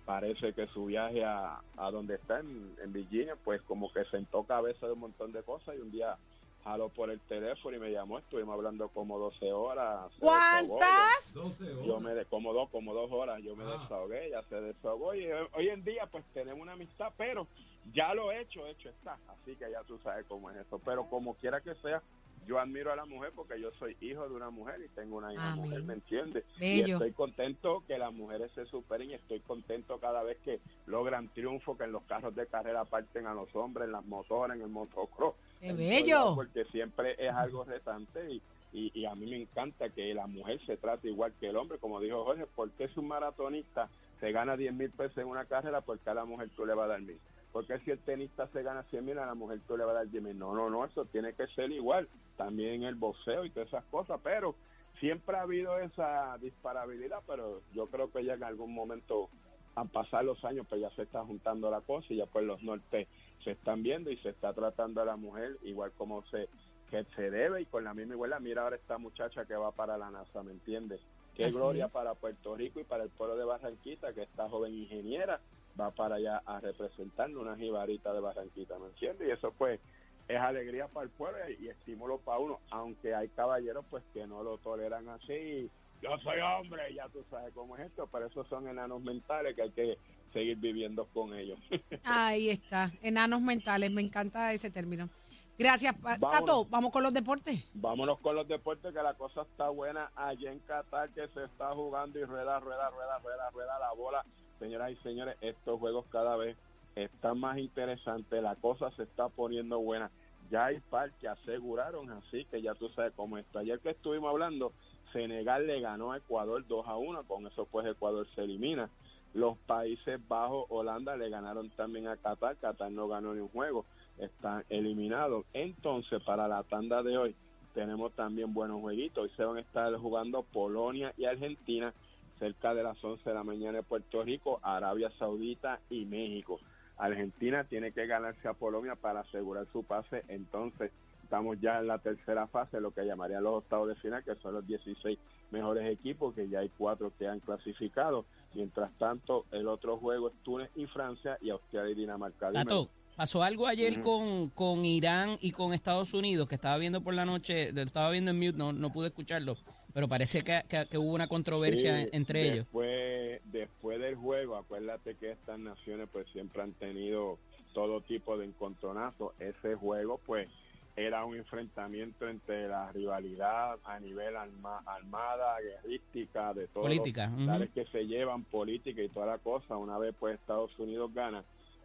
parece 0.06 0.54
que 0.54 0.68
su 0.68 0.86
viaje 0.86 1.24
a, 1.24 1.60
a 1.78 1.92
donde 1.92 2.16
está 2.16 2.40
en, 2.40 2.76
en 2.84 2.94
Virginia, 2.94 3.36
pues 3.44 3.62
como 3.64 3.92
que 3.92 4.06
sentó 4.06 4.44
cabeza 4.44 4.88
de 4.88 4.94
un 4.94 5.00
montón 5.00 5.32
de 5.32 5.44
cosas 5.44 5.76
y 5.78 5.82
un 5.82 5.92
día 5.92 6.18
jaló 6.64 6.90
por 6.90 7.10
el 7.10 7.20
teléfono 7.22 7.76
y 7.76 7.80
me 7.80 7.92
llamó, 7.92 8.20
estuvimos 8.20 8.54
hablando 8.54 8.90
como 8.90 9.18
12 9.20 9.52
horas. 9.52 10.12
¿Cuántas? 10.20 11.34
12 11.34 11.64
horas. 11.74 11.86
yo 11.86 12.00
me 12.00 12.14
de, 12.14 12.26
como 12.26 12.54
dos 12.54 12.70
como 12.70 12.94
dos 12.94 13.12
horas 13.12 13.42
yo 13.44 13.56
me 13.56 13.64
Ah. 13.64 13.78
desahogué 13.82 14.30
ya 14.30 14.44
se 14.44 14.60
desahogó 14.62 15.14
y 15.16 15.26
hoy, 15.32 15.48
hoy 15.54 15.70
en 15.70 15.84
día 15.84 16.06
pues 16.12 16.24
tenemos 16.34 16.62
una 16.62 16.74
amistad 16.74 17.12
pero 17.18 17.48
ya 17.94 18.14
lo 18.14 18.32
he 18.32 18.42
hecho 18.42 18.66
hecho 18.68 18.90
está 18.90 19.18
así 19.30 19.56
que 19.56 19.70
ya 19.72 19.84
tú 19.84 19.98
sabes 20.04 20.26
cómo 20.28 20.50
es 20.52 20.58
eso 20.58 20.80
pero 20.86 21.06
como 21.10 21.34
quiera 21.36 21.62
que 21.62 21.74
sea 21.76 22.02
yo 22.48 22.60
admiro 22.60 22.92
a 22.92 22.96
la 22.96 23.06
mujer 23.06 23.32
porque 23.36 23.60
yo 23.62 23.72
soy 23.80 23.96
hijo 24.02 24.28
de 24.28 24.36
una 24.36 24.50
mujer 24.50 24.82
y 24.84 24.88
tengo 24.90 25.18
una 25.18 25.32
hija 25.34 25.52
Amén. 25.54 25.66
mujer 25.66 25.84
me 25.84 25.94
entiendes 25.94 26.44
y 26.60 26.90
estoy 26.92 27.12
contento 27.14 27.84
que 27.88 27.98
las 27.98 28.12
mujeres 28.14 28.52
se 28.56 28.66
superen 28.66 29.12
y 29.12 29.14
estoy 29.14 29.40
contento 29.42 30.00
cada 30.00 30.24
vez 30.24 30.38
que 30.44 30.60
logran 30.88 31.30
triunfo 31.30 31.78
que 31.78 31.84
en 31.86 31.92
los 31.92 32.04
carros 32.04 32.36
de 32.36 32.48
carrera 32.48 32.84
parten 32.86 33.28
a 33.28 33.34
los 33.34 33.54
hombres 33.56 33.86
en 33.86 33.92
las 33.94 34.06
motoras 34.06 34.56
en 34.58 34.64
el 34.64 34.70
motocross 34.70 35.36
¡Qué 35.62 35.74
bello! 35.74 36.36
Porque 36.36 36.66
siempre 36.66 37.16
es 37.20 37.32
algo 37.32 37.64
retante 37.64 38.32
y, 38.32 38.42
y, 38.74 39.00
y 39.00 39.06
a 39.06 39.14
mí 39.14 39.28
me 39.28 39.38
encanta 39.38 39.90
que 39.90 40.14
la 40.14 40.26
mujer 40.26 40.60
se 40.66 40.76
trate 40.76 41.10
igual 41.10 41.34
que 41.40 41.50
el 41.50 41.56
hombre. 41.56 41.78
Como 41.78 42.00
dijo 42.00 42.26
Jorge, 42.26 42.48
¿por 42.48 42.72
qué 42.72 42.88
si 42.88 43.00
un 43.00 43.08
maratonista 43.08 43.88
se 44.20 44.32
gana 44.32 44.58
10 44.58 44.74
mil 44.74 44.90
pesos 44.90 45.20
en 45.20 45.28
una 45.28 45.46
carrera, 45.46 45.82
porque 45.82 46.10
a 46.10 46.16
la 46.16 46.26
mujer 46.26 46.50
tú 46.56 46.66
le 46.66 46.74
vas 46.74 46.86
a 46.86 46.94
dar 46.94 47.02
mil? 47.02 47.20
Porque 47.52 47.78
si 47.80 47.92
el 47.92 48.00
tenista 48.00 48.48
se 48.48 48.64
gana 48.64 48.84
100 48.84 49.06
mil, 49.06 49.20
a 49.20 49.26
la 49.26 49.36
mujer 49.36 49.60
tú 49.68 49.78
le 49.78 49.84
vas 49.84 49.92
a 49.92 50.00
dar 50.00 50.10
10 50.10 50.24
mil. 50.24 50.40
No, 50.40 50.56
no, 50.56 50.70
no, 50.70 50.86
eso 50.86 51.06
tiene 51.06 51.34
que 51.34 51.48
ser 51.48 51.72
igual. 51.72 52.08
También 52.38 52.84
el 52.84 52.96
boxeo 52.96 53.46
y 53.46 53.50
todas 53.52 53.68
esas 53.68 53.84
cosas, 53.86 54.20
pero 54.24 54.56
siempre 55.00 55.36
ha 55.36 55.42
habido 55.42 55.78
esa 55.78 56.38
disparabilidad, 56.40 57.20
pero 57.28 57.62
yo 57.74 57.88
creo 57.88 58.12
que 58.12 58.24
ya 58.24 58.34
en 58.34 58.44
algún 58.44 58.74
momento, 58.74 59.30
al 59.76 59.90
pasar 59.90 60.24
los 60.24 60.44
años, 60.46 60.66
pues 60.68 60.82
ya 60.82 60.90
se 60.92 61.04
está 61.04 61.24
juntando 61.24 61.70
la 61.70 61.82
cosa 61.82 62.08
y 62.10 62.18
ya 62.18 62.26
pues 62.26 62.46
los 62.46 62.64
nortes 62.64 63.08
se 63.44 63.52
están 63.52 63.84
viendo 63.84 64.12
y 64.12 64.18
se 64.18 64.30
está 64.30 64.54
tratando 64.54 65.02
a 65.02 65.06
la 65.06 65.16
mujer 65.16 65.58
igual 65.64 65.92
como 65.98 66.24
se 66.28 66.48
que 66.90 67.06
se 67.16 67.32
debe 67.32 67.62
y 67.62 67.66
con 67.66 67.86
la 67.86 67.94
misma 67.94 68.16
igualdad. 68.16 68.42
Mira 68.42 68.64
ahora 68.64 68.76
esta 68.76 68.98
muchacha 68.98 69.46
que 69.46 69.56
va 69.56 69.72
para 69.72 69.98
la 69.98 70.12
NASA, 70.12 70.44
¿me 70.44 70.52
entiendes? 70.52 71.00
Qué 71.36 71.46
Así 71.46 71.56
gloria 71.56 71.86
es. 71.86 71.94
para 71.94 72.14
Puerto 72.16 72.54
Rico 72.56 72.82
y 72.82 72.84
para 72.84 73.04
el 73.06 73.10
pueblo 73.10 73.38
de 73.38 73.46
Barranquita, 73.46 74.14
que 74.14 74.24
esta 74.24 74.50
joven 74.50 74.74
ingeniera 74.74 75.40
va 75.80 75.92
para 75.92 76.16
allá 76.16 76.42
a 76.46 76.60
representarnos 76.60 77.42
una 77.42 77.56
jibarita 77.56 78.14
de 78.14 78.20
Barranquita, 78.20 78.78
¿me 78.78 78.88
entiendes? 78.88 79.26
Y 79.26 79.32
eso 79.32 79.54
pues 79.58 79.80
es 80.28 80.38
alegría 80.38 80.88
para 80.90 81.06
el 81.06 81.12
pueblo 81.12 81.38
y, 81.50 81.66
y 81.66 81.70
estímulo 81.70 82.18
para 82.20 82.40
uno, 82.40 82.60
aunque 82.70 83.16
hay 83.16 83.30
caballeros 83.30 83.86
pues 83.90 84.04
que 84.14 84.28
no 84.28 84.44
lo 84.44 84.58
toleran 84.58 85.08
así. 85.08 85.70
Yo 86.02 86.18
soy 86.18 86.40
hombre, 86.42 86.94
ya 86.94 87.08
tú 87.10 87.24
sabes 87.30 87.54
cómo 87.54 87.78
es 87.78 87.86
esto, 87.86 88.10
pero 88.12 88.26
esos 88.26 88.48
son 88.50 88.68
enanos 88.68 89.02
mentales 89.02 89.56
que 89.56 89.62
hay 89.62 89.72
que 89.72 89.98
seguir 90.34 90.58
viviendo 90.58 91.06
con 91.14 91.34
ellos. 91.34 91.60
Ahí 92.04 92.50
está, 92.50 92.92
enanos 93.02 93.42
mentales, 93.42 93.92
me 93.92 94.02
encanta 94.02 94.54
ese 94.54 94.70
término. 94.70 95.10
Gracias, 95.58 95.96
Vámonos. 96.02 96.32
Tato. 96.32 96.66
Vamos 96.66 96.92
con 96.92 97.04
los 97.04 97.14
deportes. 97.14 97.70
Vámonos 97.76 98.20
con 98.20 98.36
los 98.36 98.48
deportes, 98.48 98.92
que 98.94 99.04
la 99.04 99.14
cosa 99.14 99.44
está 99.44 99.70
buena 99.70 100.12
allá 100.16 100.52
en 100.52 100.60
Qatar, 100.60 101.10
que 101.12 101.28
se 101.28 101.44
está 101.44 101.76
jugando 101.76 102.18
y 102.18 102.24
rueda, 102.24 102.60
rueda, 102.60 102.90
rueda, 102.90 103.20
rueda, 103.20 103.50
rueda 103.52 103.80
la 103.80 103.94
bola. 103.94 104.26
Señoras 104.58 104.92
y 104.92 104.96
señores, 105.04 105.38
estos 105.42 105.80
juegos 105.80 106.06
cada 106.12 106.36
vez 106.36 106.58
están 106.96 107.40
más 107.40 107.58
interesantes, 107.58 108.42
la 108.42 108.56
cosa 108.56 108.90
se 108.96 109.04
está 109.04 109.30
poniendo 109.30 109.80
buena. 109.80 110.10
Ya 110.50 110.66
hay 110.66 110.80
par 110.90 111.12
que 111.14 111.28
aseguraron, 111.28 112.10
así 112.10 112.46
que 112.46 112.62
ya 112.62 112.74
tú 112.74 112.90
sabes 112.90 113.14
cómo 113.16 113.38
está. 113.38 113.60
Ayer 113.60 113.80
que 113.80 113.92
estuvimos 113.92 114.30
hablando, 114.32 114.74
Senegal 115.14 115.68
le 115.68 115.80
ganó 115.80 116.12
a 116.12 116.18
Ecuador 116.18 116.66
2 116.68 116.88
a 116.88 116.98
1, 116.98 117.24
con 117.24 117.48
eso 117.48 117.66
pues 117.66 117.86
Ecuador 117.86 118.28
se 118.36 118.42
elimina. 118.44 118.90
Los 119.34 119.58
Países 119.60 120.20
Bajos, 120.28 120.66
Holanda 120.70 121.16
le 121.16 121.30
ganaron 121.30 121.70
también 121.72 122.08
a 122.08 122.18
Qatar, 122.18 122.58
Qatar 122.58 122.92
no 122.92 123.08
ganó 123.08 123.34
ni 123.34 123.40
un 123.42 123.50
juego. 123.50 123.86
están 124.18 124.64
eliminados. 124.70 125.46
Entonces, 125.54 126.22
para 126.24 126.48
la 126.48 126.64
tanda 126.64 127.02
de 127.02 127.18
hoy, 127.18 127.36
tenemos 127.74 128.12
también 128.14 128.54
buenos 128.54 128.82
jueguitos. 128.82 129.24
Hoy 129.24 129.32
se 129.36 129.46
van 129.46 129.58
a 129.58 129.62
estar 129.62 129.96
jugando 129.96 130.44
Polonia 130.44 131.14
y 131.18 131.26
Argentina 131.26 131.94
cerca 132.40 132.74
de 132.74 132.84
las 132.84 133.02
11 133.04 133.30
de 133.30 133.36
la 133.36 133.44
mañana 133.44 133.80
en 133.80 133.84
Puerto 133.84 134.24
Rico, 134.24 134.60
Arabia 134.64 135.12
Saudita 135.18 135.80
y 135.90 136.06
México. 136.06 136.60
Argentina 136.98 137.64
tiene 137.64 137.92
que 137.92 138.06
ganarse 138.08 138.48
a 138.48 138.54
Polonia 138.54 138.96
para 138.96 139.22
asegurar 139.22 139.66
su 139.72 139.84
pase, 139.84 140.24
entonces 140.28 140.92
estamos 141.24 141.60
ya 141.62 141.80
en 141.80 141.88
la 141.88 142.00
tercera 142.00 142.48
fase, 142.48 142.82
lo 142.82 142.92
que 142.92 143.06
llamarían 143.06 143.44
los 143.44 143.60
octavos 143.60 143.88
de 143.88 143.96
final, 143.96 144.24
que 144.24 144.36
son 144.36 144.56
los 144.56 144.68
16 144.68 145.18
mejores 145.52 145.90
equipos, 145.90 146.34
que 146.36 146.50
ya 146.50 146.60
hay 146.60 146.70
cuatro 146.78 147.12
que 147.18 147.28
han 147.28 147.40
clasificado. 147.40 148.26
Mientras 148.54 148.92
tanto, 148.98 149.46
el 149.52 149.68
otro 149.68 149.98
juego 149.98 150.28
es 150.30 150.34
Túnez 150.44 150.70
y 150.76 150.86
Francia 150.88 151.38
y 151.42 151.50
Australia 151.50 151.92
y 151.92 151.96
Dinamarca. 151.96 152.52
Tato, 152.52 152.90
pasó 153.16 153.44
algo 153.44 153.66
ayer 153.68 154.02
con, 154.02 154.50
con 154.50 154.84
Irán 154.86 155.38
y 155.42 155.52
con 155.52 155.74
Estados 155.74 156.14
Unidos, 156.14 156.48
que 156.50 156.56
estaba 156.56 156.78
viendo 156.78 157.02
por 157.02 157.14
la 157.14 157.26
noche, 157.26 157.72
lo 157.72 157.82
estaba 157.82 158.12
viendo 158.12 158.32
en 158.32 158.38
mute, 158.40 158.58
no, 158.58 158.74
no 158.74 158.92
pude 158.92 159.08
escucharlo, 159.08 159.56
pero 159.94 160.08
parece 160.08 160.42
que, 160.42 160.62
que- 160.68 160.86
que 160.90 160.98
hubo 160.98 161.14
una 161.14 161.28
controversia 161.28 161.98
Sí, 162.04 162.10
entre 162.12 162.42
ellos. 162.44 162.58
después, 162.66 163.42
Después 163.46 164.00
del 164.00 164.16
juego, 164.16 164.56
acuérdate 164.56 165.16
que 165.16 165.32
estas 165.32 165.60
naciones 165.60 166.08
pues 166.12 166.26
siempre 166.32 166.62
han 166.62 166.74
tenido 166.74 167.38
todo 167.74 168.02
tipo 168.02 168.38
de 168.38 168.46
encontronazos. 168.46 169.32
Ese 169.40 169.76
juego 169.76 170.20
pues 170.26 170.48
era 170.96 171.24
un 171.26 171.36
enfrentamiento 171.38 172.28
entre 172.28 172.68
la 172.68 172.92
rivalidad 172.92 173.80
a 173.84 174.00
nivel 174.00 174.36
arma- 174.36 174.84
armada, 174.86 175.58
guerrística, 175.62 176.54
de 176.54 176.68
todos 176.68 176.88
Política, 176.88 177.28
los 177.28 177.70
que 177.70 177.86
se 177.86 178.06
llevan, 178.08 178.44
política 178.44 179.02
y 179.02 179.10
toda 179.10 179.26
la 179.26 179.38
cosa. 179.38 179.78
Una 179.78 179.98
vez 179.98 180.14
pues 180.20 180.36
Estados 180.40 180.78
Unidos 180.80 181.14
gana 181.14 181.44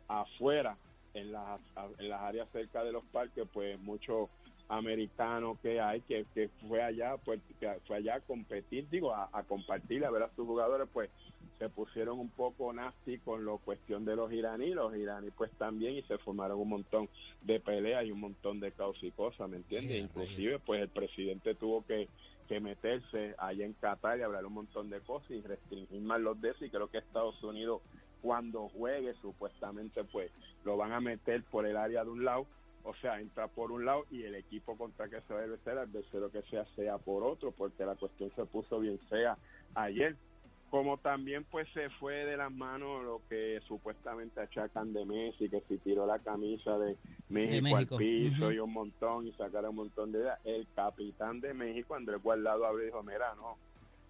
afuera, 0.09 0.77
en 1.15 1.33
las, 1.33 1.61
en 1.99 2.09
las 2.11 2.21
áreas 2.21 2.49
cerca 2.53 2.85
de 2.85 2.93
los 2.93 3.03
parques, 3.07 3.47
pues 3.53 3.81
muchos 3.81 4.29
americanos 4.69 5.59
que 5.61 5.81
hay 5.81 6.01
que, 6.03 6.27
que 6.35 6.49
fue 6.69 6.83
allá 6.83 7.17
pues 7.19 7.41
que 7.61 7.69
fue 7.87 7.97
allá 7.97 8.17
a 8.17 8.21
competir 8.21 8.89
digo 8.91 9.15
a, 9.15 9.29
a 9.33 9.45
compartir 9.45 10.05
a 10.05 10.11
ver 10.11 10.25
a 10.25 10.31
sus 10.35 10.47
jugadores 10.47 10.89
pues 10.93 11.11
se 11.59 11.69
pusieron 11.69 12.19
un 12.19 12.29
poco 12.31 12.73
nasty 12.73 13.19
con 13.19 13.47
la 13.47 13.57
cuestión 13.59 14.05
de 14.05 14.17
los 14.17 14.33
iraníes 14.33 14.75
los 14.75 14.95
iraníes 14.97 15.33
pues 15.37 15.53
también 15.53 15.95
y 15.95 16.03
se 16.03 16.19
formaron 16.19 16.59
un 16.59 16.69
montón 16.69 17.09
de 17.43 17.61
peleas 17.61 18.05
y 18.05 18.11
un 18.11 18.21
montón 18.21 18.59
de 18.59 18.73
caos 18.73 18.99
y 19.03 19.11
cosas 19.13 19.49
me 19.49 19.59
entiendes 19.59 20.03
inclusive 20.03 20.59
pues 20.59 20.83
el 20.83 20.89
presidente 20.89 21.55
tuvo 21.55 21.85
que 21.85 22.09
que 22.49 22.61
meterse 22.61 23.35
allá 23.39 23.65
en 23.65 23.73
Qatar 23.75 24.19
y 24.19 24.23
hablar 24.23 24.47
un 24.47 24.55
montón 24.55 24.89
de 24.91 25.01
cosas 25.01 25.31
y 25.31 25.41
restringir 25.43 26.01
más 26.01 26.21
los 26.21 26.41
de 26.41 26.51
eso 26.51 26.65
y 26.65 26.71
creo 26.71 26.89
que 26.89 26.99
Estados 26.99 27.43
Unidos 27.43 27.83
cuando 28.23 28.69
juegue 28.69 29.15
supuestamente 29.23 30.05
pues 30.05 30.31
lo 30.65 30.77
van 30.77 30.93
a 30.93 31.01
meter 31.01 31.43
por 31.45 31.67
el 31.67 31.77
área 31.77 32.05
de 32.05 32.11
un 32.11 32.25
lado 32.25 32.47
o 32.87 32.95
sea, 32.95 33.21
entra 33.21 33.49
por 33.49 33.73
un 33.73 33.85
lado 33.85 34.07
y 34.11 34.23
el 34.23 34.37
equipo 34.37 34.77
contra 34.77 35.09
que 35.09 35.21
se 35.23 35.35
va 35.35 35.41
a 35.41 35.65
ser, 35.65 35.79
el 35.79 35.93
tercero 35.93 36.31
que 36.31 36.43
sea, 36.43 36.65
sea 36.77 36.99
por 36.99 37.25
otro, 37.25 37.51
porque 37.51 37.85
la 37.85 37.97
cuestión 37.97 38.31
se 38.37 38.45
puso 38.45 38.79
bien 38.79 38.99
fea 39.11 39.37
ayer. 39.75 40.17
Como 40.71 40.99
también 40.99 41.45
pues 41.45 41.69
se 41.73 41.91
fue 41.91 42.25
de 42.25 42.37
las 42.37 42.51
manos 42.51 43.05
lo 43.05 43.23
que 43.29 43.61
supuestamente 43.67 44.41
achacan 44.41 44.93
de 44.93 45.05
Messi, 45.05 45.49
que 45.49 45.63
si 45.69 45.79
tiró 45.79 46.07
la 46.07 46.19
camisa 46.19 46.77
de 46.79 46.97
México, 47.29 47.63
México, 47.63 47.77
al 47.77 47.99
piso 47.99 48.53
y 48.53 48.59
un 48.59 48.73
montón 48.73 49.27
y 49.27 49.33
sacaron 49.33 49.71
un 49.71 49.77
montón 49.77 50.13
de 50.13 50.21
ideas. 50.21 50.41
El 50.45 50.67
capitán 50.75 51.41
de 51.41 51.55
México, 51.55 51.95
Andrés 51.95 52.23
Guardado, 52.23 52.67
abrió 52.67 52.85
y 52.85 52.87
dijo, 52.87 53.03
mira, 53.03 53.35
no, 53.37 53.57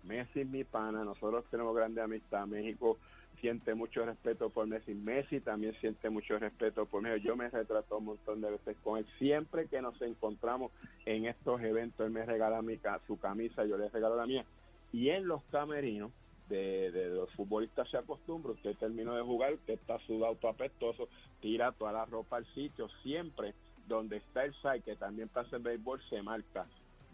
Messi 0.04 0.40
es 0.40 0.46
mi 0.46 0.64
pana, 0.64 1.04
nosotros 1.04 1.44
tenemos 1.50 1.74
grande 1.76 2.00
amistad, 2.00 2.46
México 2.46 2.98
siente 3.46 3.76
mucho 3.76 4.04
respeto 4.04 4.50
por 4.50 4.66
Messi, 4.66 4.92
Messi 4.92 5.38
también 5.38 5.72
siente 5.80 6.10
mucho 6.10 6.36
respeto 6.36 6.84
por 6.84 7.00
mí, 7.00 7.08
yo 7.22 7.36
me 7.36 7.48
retrato 7.48 7.98
un 7.98 8.06
montón 8.06 8.40
de 8.40 8.50
veces 8.50 8.76
con 8.82 8.98
él, 8.98 9.06
siempre 9.20 9.68
que 9.68 9.80
nos 9.80 10.02
encontramos 10.02 10.72
en 11.04 11.26
estos 11.26 11.62
eventos, 11.62 12.04
él 12.04 12.12
me 12.12 12.26
regala 12.26 12.60
mi, 12.60 12.76
su 13.06 13.20
camisa, 13.20 13.64
yo 13.64 13.78
le 13.78 13.88
regalo 13.88 14.16
la 14.16 14.26
mía, 14.26 14.44
y 14.92 15.10
en 15.10 15.28
los 15.28 15.44
camerinos 15.52 16.10
de, 16.48 16.90
de 16.90 17.10
los 17.10 17.30
futbolistas 17.34 17.88
se 17.88 17.98
acostumbra, 17.98 18.50
usted 18.50 18.74
terminó 18.78 19.14
de 19.14 19.22
jugar, 19.22 19.54
usted 19.54 19.74
está 19.74 20.00
sudado, 20.00 20.34
todo 20.34 20.50
apestoso, 20.50 21.08
tira 21.40 21.70
toda 21.70 21.92
la 21.92 22.04
ropa 22.04 22.38
al 22.38 22.46
sitio, 22.46 22.88
siempre 23.04 23.54
donde 23.86 24.16
está 24.16 24.44
el 24.44 24.54
site, 24.54 24.80
que 24.84 24.96
también 24.96 25.28
pasa 25.28 25.54
el 25.54 25.62
béisbol, 25.62 26.02
se 26.10 26.20
marca 26.20 26.66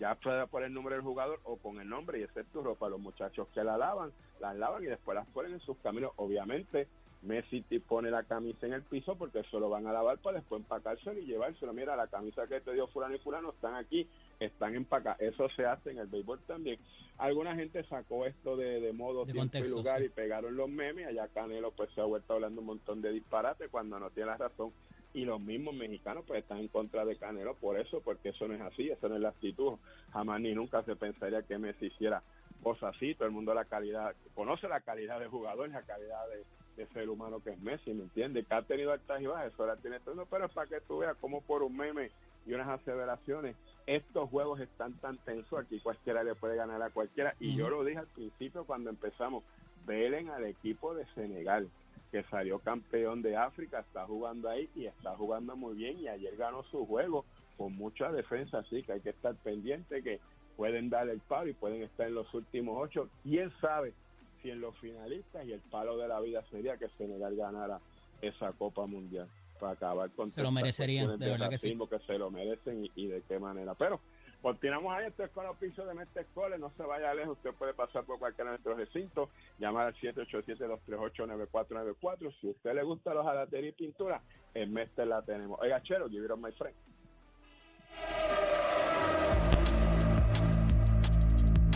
ya 0.02 0.16
puede 0.16 0.48
poner 0.48 0.66
el 0.66 0.74
número 0.74 0.96
del 0.96 1.04
jugador 1.04 1.38
o 1.44 1.58
con 1.58 1.80
el 1.80 1.88
nombre 1.88 2.18
y 2.18 2.42
tu 2.52 2.60
ropa. 2.60 2.88
Los 2.88 2.98
muchachos 2.98 3.46
que 3.54 3.62
la 3.62 3.78
lavan, 3.78 4.10
las 4.40 4.56
lavan 4.56 4.82
y 4.82 4.86
después 4.86 5.14
las 5.14 5.28
ponen 5.28 5.52
en 5.52 5.60
sus 5.60 5.76
caminos. 5.78 6.10
Obviamente, 6.16 6.88
Messi 7.22 7.62
te 7.62 7.78
pone 7.78 8.10
la 8.10 8.24
camisa 8.24 8.66
en 8.66 8.72
el 8.72 8.82
piso 8.82 9.14
porque 9.14 9.38
eso 9.38 9.60
lo 9.60 9.70
van 9.70 9.86
a 9.86 9.92
lavar 9.92 10.18
para 10.18 10.40
después 10.40 10.60
empacárselo 10.60 11.20
y 11.20 11.26
llevárselo. 11.26 11.72
Mira, 11.72 11.94
la 11.94 12.08
camisa 12.08 12.48
que 12.48 12.60
te 12.60 12.72
dio 12.72 12.88
fulano 12.88 13.14
y 13.14 13.20
fulano 13.20 13.50
están 13.50 13.76
aquí, 13.76 14.08
están 14.40 14.74
empacadas. 14.74 15.20
Eso 15.20 15.48
se 15.50 15.66
hace 15.66 15.92
en 15.92 15.98
el 15.98 16.08
béisbol 16.08 16.40
también. 16.48 16.80
Alguna 17.18 17.54
gente 17.54 17.84
sacó 17.84 18.26
esto 18.26 18.56
de, 18.56 18.80
de 18.80 18.92
modo, 18.92 19.24
De 19.24 19.34
tiempo 19.34 19.42
contexto, 19.42 19.72
y 19.72 19.76
lugar 19.76 20.00
sí. 20.00 20.06
y 20.06 20.08
pegaron 20.08 20.56
los 20.56 20.68
memes. 20.68 21.06
Allá 21.06 21.28
Canelo 21.28 21.70
pues 21.70 21.90
se 21.94 22.00
ha 22.00 22.04
vuelto 22.06 22.32
hablando 22.32 22.60
un 22.60 22.66
montón 22.66 23.00
de 23.02 23.12
disparate 23.12 23.68
cuando 23.68 24.00
no 24.00 24.10
tiene 24.10 24.30
la 24.30 24.36
razón 24.38 24.72
y 25.14 25.24
los 25.24 25.40
mismos 25.40 25.74
mexicanos 25.74 26.24
pues 26.26 26.42
están 26.42 26.58
en 26.58 26.68
contra 26.68 27.04
de 27.04 27.16
Canelo 27.16 27.54
por 27.54 27.78
eso, 27.78 28.00
porque 28.00 28.30
eso 28.30 28.48
no 28.48 28.54
es 28.54 28.60
así, 28.60 28.90
eso 28.90 29.08
no 29.08 29.16
es 29.16 29.20
la 29.20 29.30
actitud. 29.30 29.74
Jamás 30.12 30.40
ni 30.40 30.54
nunca 30.54 30.82
se 30.84 30.96
pensaría 30.96 31.42
que 31.42 31.58
Messi 31.58 31.86
hiciera 31.86 32.22
cosas 32.62 32.94
así. 32.96 33.14
Todo 33.14 33.26
el 33.26 33.34
mundo 33.34 33.52
la 33.54 33.64
calidad, 33.64 34.14
conoce 34.34 34.68
la 34.68 34.80
calidad 34.80 35.20
de 35.20 35.26
jugador, 35.26 35.68
la 35.68 35.82
calidad 35.82 36.22
de, 36.28 36.82
de 36.82 36.92
ser 36.92 37.08
humano 37.10 37.42
que 37.42 37.50
es 37.50 37.60
Messi, 37.60 37.92
¿me 37.92 38.04
entiendes? 38.04 38.46
Que 38.46 38.54
ha 38.54 38.62
tenido 38.62 38.92
altas 38.92 39.20
y 39.20 39.26
bajas, 39.26 39.52
eso 39.52 39.66
la 39.66 39.76
tiene 39.76 40.00
todo, 40.00 40.26
pero 40.26 40.46
es 40.46 40.52
para 40.52 40.68
que 40.68 40.80
tú 40.80 40.98
veas 40.98 41.16
cómo 41.20 41.42
por 41.42 41.62
un 41.62 41.76
meme 41.76 42.10
y 42.46 42.54
unas 42.54 42.68
aseveraciones, 42.68 43.54
estos 43.86 44.28
juegos 44.30 44.60
están 44.60 44.94
tan 44.94 45.18
tensos 45.18 45.58
aquí, 45.58 45.78
cualquiera 45.80 46.24
le 46.24 46.34
puede 46.34 46.56
ganar 46.56 46.82
a 46.82 46.90
cualquiera. 46.90 47.34
Y 47.38 47.54
yo 47.54 47.68
lo 47.68 47.84
dije 47.84 47.98
al 47.98 48.06
principio 48.08 48.64
cuando 48.64 48.90
empezamos, 48.90 49.44
velen 49.86 50.28
al 50.30 50.44
equipo 50.46 50.94
de 50.94 51.04
Senegal 51.14 51.68
que 52.10 52.22
salió 52.24 52.58
campeón 52.58 53.22
de 53.22 53.36
África, 53.36 53.80
está 53.80 54.06
jugando 54.06 54.48
ahí 54.48 54.68
y 54.74 54.86
está 54.86 55.16
jugando 55.16 55.56
muy 55.56 55.74
bien 55.74 55.98
y 55.98 56.08
ayer 56.08 56.36
ganó 56.36 56.62
su 56.64 56.84
juego 56.86 57.24
con 57.56 57.74
mucha 57.74 58.10
defensa, 58.12 58.58
así 58.58 58.82
que 58.82 58.92
hay 58.92 59.00
que 59.00 59.10
estar 59.10 59.34
pendiente 59.36 60.02
que 60.02 60.20
pueden 60.56 60.90
dar 60.90 61.08
el 61.08 61.20
palo 61.20 61.50
y 61.50 61.54
pueden 61.54 61.82
estar 61.82 62.06
en 62.06 62.14
los 62.14 62.32
últimos 62.34 62.76
ocho. 62.78 63.08
¿Quién 63.22 63.50
sabe 63.60 63.94
si 64.42 64.50
en 64.50 64.60
los 64.60 64.76
finalistas 64.78 65.46
y 65.46 65.52
el 65.52 65.60
palo 65.60 65.96
de 65.96 66.08
la 66.08 66.20
vida 66.20 66.42
sería 66.50 66.76
que 66.76 66.88
Senegal 66.98 67.34
ganara 67.36 67.80
esa 68.20 68.52
Copa 68.52 68.86
Mundial 68.86 69.28
para 69.58 69.72
acabar 69.72 70.10
con 70.10 70.30
Se 70.30 70.42
lo 70.42 70.50
merecerían, 70.50 71.18
de 71.18 71.30
verdad 71.30 71.48
que 71.48 71.58
sí. 71.58 71.78
que 71.88 71.98
se 72.00 72.18
lo 72.18 72.30
merecen 72.30 72.84
y, 72.84 72.90
y 72.96 73.06
de 73.06 73.22
qué 73.22 73.38
manera. 73.38 73.74
Pero 73.74 74.00
continuamos 74.42 74.92
ahí, 74.92 75.06
esto 75.06 75.24
es 75.24 75.30
con 75.30 75.46
pisos 75.56 75.86
de 75.86 75.94
Mestre 75.94 76.26
Cole, 76.34 76.58
no 76.58 76.70
se 76.76 76.82
vaya 76.82 77.14
lejos, 77.14 77.38
usted 77.38 77.54
puede 77.54 77.72
pasar 77.72 78.04
por 78.04 78.18
cualquiera 78.18 78.50
de 78.50 78.58
nuestros 78.58 78.76
recintos, 78.76 79.30
llamar 79.58 79.86
al 79.86 79.94
787-238-9444. 79.94 82.34
Si 82.40 82.48
a 82.48 82.50
usted 82.50 82.74
le 82.74 82.82
gusta 82.82 83.14
los 83.14 83.24
jalatería 83.24 83.70
y 83.70 83.72
pintura, 83.72 84.20
en 84.54 84.70
Mestre 84.72 85.06
la 85.06 85.22
tenemos. 85.22 85.58
Oiga, 85.60 85.82
Chero, 85.82 86.06
up, 86.06 86.38
my 86.38 86.52
friend. 86.52 86.76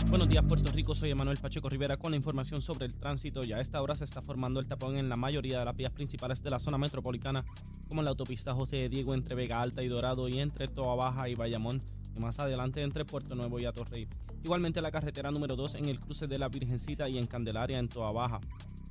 Buenos 0.09 0.29
días 0.29 0.45
Puerto 0.47 0.71
Rico, 0.71 0.95
soy 0.95 1.11
Emanuel 1.11 1.37
Pacheco 1.37 1.67
Rivera 1.67 1.97
con 1.97 2.11
la 2.11 2.17
información 2.17 2.61
sobre 2.61 2.85
el 2.85 2.97
tránsito 2.97 3.43
y 3.43 3.51
a 3.51 3.59
esta 3.59 3.81
hora 3.81 3.93
se 3.93 4.05
está 4.05 4.21
formando 4.21 4.61
el 4.61 4.67
tapón 4.69 4.95
en 4.95 5.09
la 5.09 5.17
mayoría 5.17 5.59
de 5.59 5.65
las 5.65 5.75
vías 5.75 5.91
principales 5.91 6.41
de 6.41 6.49
la 6.49 6.59
zona 6.59 6.77
metropolitana 6.77 7.43
como 7.89 7.99
en 7.99 8.05
la 8.05 8.11
autopista 8.11 8.53
José 8.53 8.77
de 8.77 8.87
Diego 8.87 9.13
entre 9.13 9.35
Vega 9.35 9.61
Alta 9.61 9.83
y 9.83 9.89
Dorado 9.89 10.29
y 10.29 10.39
entre 10.39 10.69
Toa 10.69 10.95
Baja 10.95 11.27
y 11.27 11.35
Bayamón 11.35 11.81
más 12.17 12.39
adelante 12.39 12.81
entre 12.81 13.05
Puerto 13.05 13.35
Nuevo 13.35 13.59
y 13.59 13.65
Atorrey. 13.65 14.07
Igualmente 14.43 14.81
la 14.81 14.91
carretera 14.91 15.31
número 15.31 15.55
2 15.55 15.75
en 15.75 15.85
el 15.85 15.99
cruce 15.99 16.27
de 16.27 16.37
la 16.37 16.49
Virgencita 16.49 17.09
y 17.09 17.17
en 17.17 17.27
Candelaria 17.27 17.79
en 17.79 17.87
Toa 17.87 18.11
Baja 18.11 18.39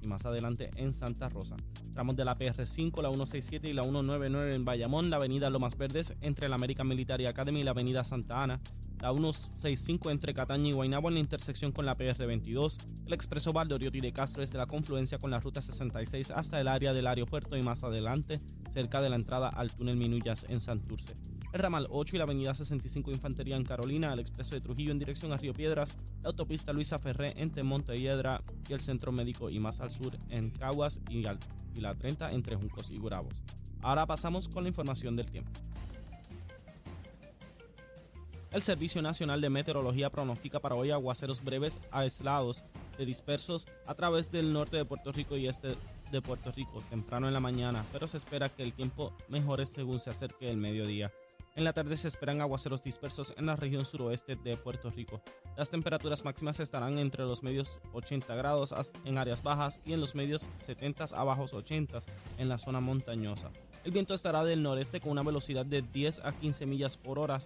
y 0.02 0.08
más 0.08 0.26
adelante 0.26 0.70
en 0.76 0.92
Santa 0.92 1.28
Rosa. 1.28 1.56
Tramos 1.92 2.16
de 2.16 2.24
la 2.24 2.36
PR5, 2.36 3.02
la 3.02 3.08
167 3.08 3.68
y 3.68 3.72
la 3.72 3.82
199 3.82 4.54
en 4.54 4.64
Bayamón, 4.64 5.10
la 5.10 5.16
avenida 5.16 5.50
Lomas 5.50 5.76
Verdes 5.76 6.14
entre 6.20 6.48
la 6.48 6.56
American 6.56 6.88
Military 6.88 7.26
Academy 7.26 7.60
y 7.60 7.64
la 7.64 7.70
avenida 7.70 8.04
Santa 8.04 8.42
Ana, 8.42 8.60
la 9.00 9.12
165 9.12 10.10
entre 10.10 10.34
Cataña 10.34 10.70
y 10.70 10.72
Guaynabo 10.72 11.08
en 11.08 11.14
la 11.14 11.20
intersección 11.20 11.72
con 11.72 11.86
la 11.86 11.96
PR22, 11.96 12.78
el 13.06 13.12
expreso 13.12 13.52
Valdoriotti 13.52 14.00
de 14.00 14.12
Castro 14.12 14.40
desde 14.40 14.58
la 14.58 14.66
confluencia 14.66 15.18
con 15.18 15.30
la 15.30 15.40
ruta 15.40 15.60
66 15.60 16.30
hasta 16.30 16.60
el 16.60 16.68
área 16.68 16.92
del 16.92 17.06
aeropuerto 17.06 17.56
y 17.56 17.62
más 17.62 17.84
adelante 17.84 18.40
cerca 18.70 19.00
de 19.00 19.10
la 19.10 19.16
entrada 19.16 19.48
al 19.48 19.72
túnel 19.72 19.96
Minullas 19.96 20.46
en 20.48 20.60
Santurce. 20.60 21.14
Ramal 21.59 21.87
8 21.90 22.16
y 22.16 22.19
la 22.19 22.25
avenida 22.25 22.55
65 22.55 23.11
Infantería 23.11 23.57
en 23.57 23.64
Carolina, 23.64 24.12
el 24.12 24.19
expreso 24.19 24.55
de 24.55 24.61
Trujillo 24.61 24.92
en 24.92 24.99
dirección 24.99 25.33
a 25.33 25.37
Río 25.37 25.53
Piedras, 25.53 25.95
la 26.23 26.31
autopista 26.31 26.73
Luisa 26.73 26.99
Ferré 26.99 27.35
entre 27.37 27.62
Montehiedra 27.62 28.42
y 28.69 28.73
el 28.73 28.81
centro 28.81 29.12
médico 29.12 29.51
y 29.51 29.59
más 29.59 29.81
al 29.81 29.90
sur 29.90 30.16
en 30.29 30.51
Caguas 30.51 31.01
y, 31.09 31.23
la 31.81 31.95
30 31.95 32.33
entre 32.33 32.57
Juncos 32.57 32.90
y 32.90 32.99
Gurabos. 32.99 33.42
Ahora 33.83 34.07
pasamos 34.07 34.49
con 34.49 34.64
la 34.64 34.69
información 34.69 35.14
del 35.14 35.31
tiempo. 35.31 35.53
El 38.51 38.62
Servicio 38.62 39.03
Nacional 39.03 39.40
de 39.40 39.51
Meteorología 39.51 40.09
pronostica 40.09 40.61
para 40.61 40.75
hoy 40.75 40.90
aguaceros 40.90 41.45
breves 41.45 41.81
aislados 41.90 42.64
de 42.97 43.05
dispersos 43.05 43.69
a 43.87 43.95
través 43.95 44.31
del 44.31 44.53
norte 44.53 44.77
de 44.77 44.85
Puerto 44.85 45.12
Rico 45.12 45.37
y 45.37 45.47
este 45.47 45.75
de 46.11 46.23
Puerto 46.23 46.51
Rico 46.53 46.83
temprano 46.88 47.29
en 47.29 47.35
la 47.35 47.40
mañana, 47.40 47.85
pero 47.92 48.07
se 48.07 48.16
espera 48.16 48.49
que 48.49 48.62
el 48.62 48.73
tiempo 48.73 49.12
mejore 49.29 49.66
según 49.66 50.01
se 50.01 50.11
acerque 50.11 50.49
el 50.49 50.57
mediodía. 50.57 51.12
En 51.57 51.64
la 51.64 51.73
tarde 51.73 51.97
se 51.97 52.09
esperan 52.09 52.42
aguaceros 52.42 52.83
dispersos 52.83 53.33
en 53.38 53.47
la 53.47 53.57
región 53.57 53.87
suroeste 53.87 54.37
de 54.37 54.59
Puerto 54.59 54.90
Rico. 54.90 55.23
Las 55.57 55.71
temperaturas 55.71 56.23
máximas 56.23 56.61
estarán 56.61 56.99
entre 56.99 57.25
los 57.25 57.42
medios 57.42 57.81
80 57.95 58.35
grados 58.35 58.75
en 59.07 59.16
áreas 59.16 59.42
bajas 59.42 59.81
y 59.87 59.95
en 59.95 60.01
los 60.03 60.14
medios 60.14 60.51
70 60.59 61.07
a 61.14 61.25
bajos 61.25 61.55
80 61.55 62.01
en 62.37 62.51
la 62.51 62.59
zona 62.59 62.81
montañosa. 62.81 63.51
El 63.85 63.92
viento 63.92 64.12
estará 64.12 64.45
del 64.45 64.62
noreste 64.62 65.01
con 65.01 65.12
una 65.12 65.23
velocidad 65.23 65.64
de 65.64 65.81
10 65.81 66.27
a 66.27 66.33
15 66.33 66.66
millas 66.66 66.99
por 66.99 67.19
hora 67.19 67.38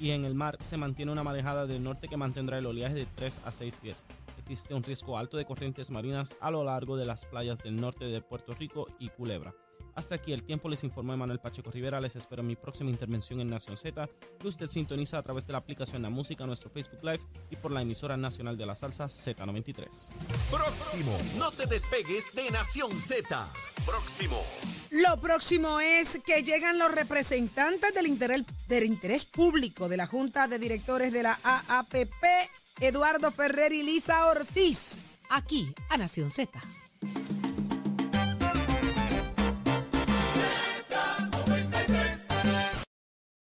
y 0.00 0.10
en 0.10 0.24
el 0.24 0.34
mar 0.34 0.58
se 0.62 0.76
mantiene 0.76 1.12
una 1.12 1.22
marejada 1.22 1.66
del 1.66 1.84
norte 1.84 2.08
que 2.08 2.16
mantendrá 2.16 2.58
el 2.58 2.66
oleaje 2.66 2.94
de 2.94 3.06
3 3.06 3.42
a 3.44 3.52
6 3.52 3.76
pies. 3.76 4.04
Existe 4.38 4.74
un 4.74 4.82
riesgo 4.82 5.18
alto 5.18 5.36
de 5.36 5.44
corrientes 5.44 5.92
marinas 5.92 6.34
a 6.40 6.50
lo 6.50 6.64
largo 6.64 6.96
de 6.96 7.06
las 7.06 7.24
playas 7.24 7.60
del 7.62 7.76
norte 7.76 8.06
de 8.06 8.20
Puerto 8.20 8.54
Rico 8.54 8.88
y 8.98 9.08
Culebra. 9.10 9.54
Hasta 9.96 10.16
aquí 10.16 10.34
el 10.34 10.44
tiempo, 10.44 10.68
les 10.68 10.84
informó 10.84 11.16
Manuel 11.16 11.40
Pacheco 11.40 11.70
Rivera. 11.70 12.02
Les 12.02 12.14
espero 12.16 12.42
en 12.42 12.48
mi 12.48 12.54
próxima 12.54 12.90
intervención 12.90 13.40
en 13.40 13.48
Nación 13.48 13.78
Z, 13.78 14.06
que 14.38 14.46
usted 14.46 14.66
sintoniza 14.66 15.16
a 15.16 15.22
través 15.22 15.46
de 15.46 15.52
la 15.52 15.58
aplicación 15.58 16.02
La 16.02 16.10
Música, 16.10 16.46
nuestro 16.46 16.68
Facebook 16.68 17.02
Live 17.02 17.20
y 17.50 17.56
por 17.56 17.72
la 17.72 17.80
emisora 17.80 18.14
nacional 18.18 18.58
de 18.58 18.66
la 18.66 18.74
salsa 18.74 19.06
Z93. 19.06 19.86
Próximo, 20.50 21.16
no 21.38 21.50
te 21.50 21.64
despegues 21.64 22.34
de 22.34 22.50
Nación 22.50 22.92
Z. 22.92 23.46
Próximo. 23.86 24.44
Lo 24.90 25.16
próximo 25.16 25.80
es 25.80 26.20
que 26.24 26.42
llegan 26.42 26.78
los 26.78 26.92
representantes 26.92 27.94
del 27.94 28.06
interés, 28.06 28.44
del 28.68 28.84
interés 28.84 29.24
público 29.24 29.88
de 29.88 29.96
la 29.96 30.06
Junta 30.06 30.46
de 30.46 30.58
Directores 30.58 31.10
de 31.10 31.22
la 31.22 31.40
AAPP, 31.42 32.24
Eduardo 32.80 33.30
Ferrer 33.30 33.72
y 33.72 33.82
Lisa 33.82 34.26
Ortiz, 34.26 35.00
aquí 35.30 35.72
a 35.88 35.96
Nación 35.96 36.28
Z. 36.28 36.60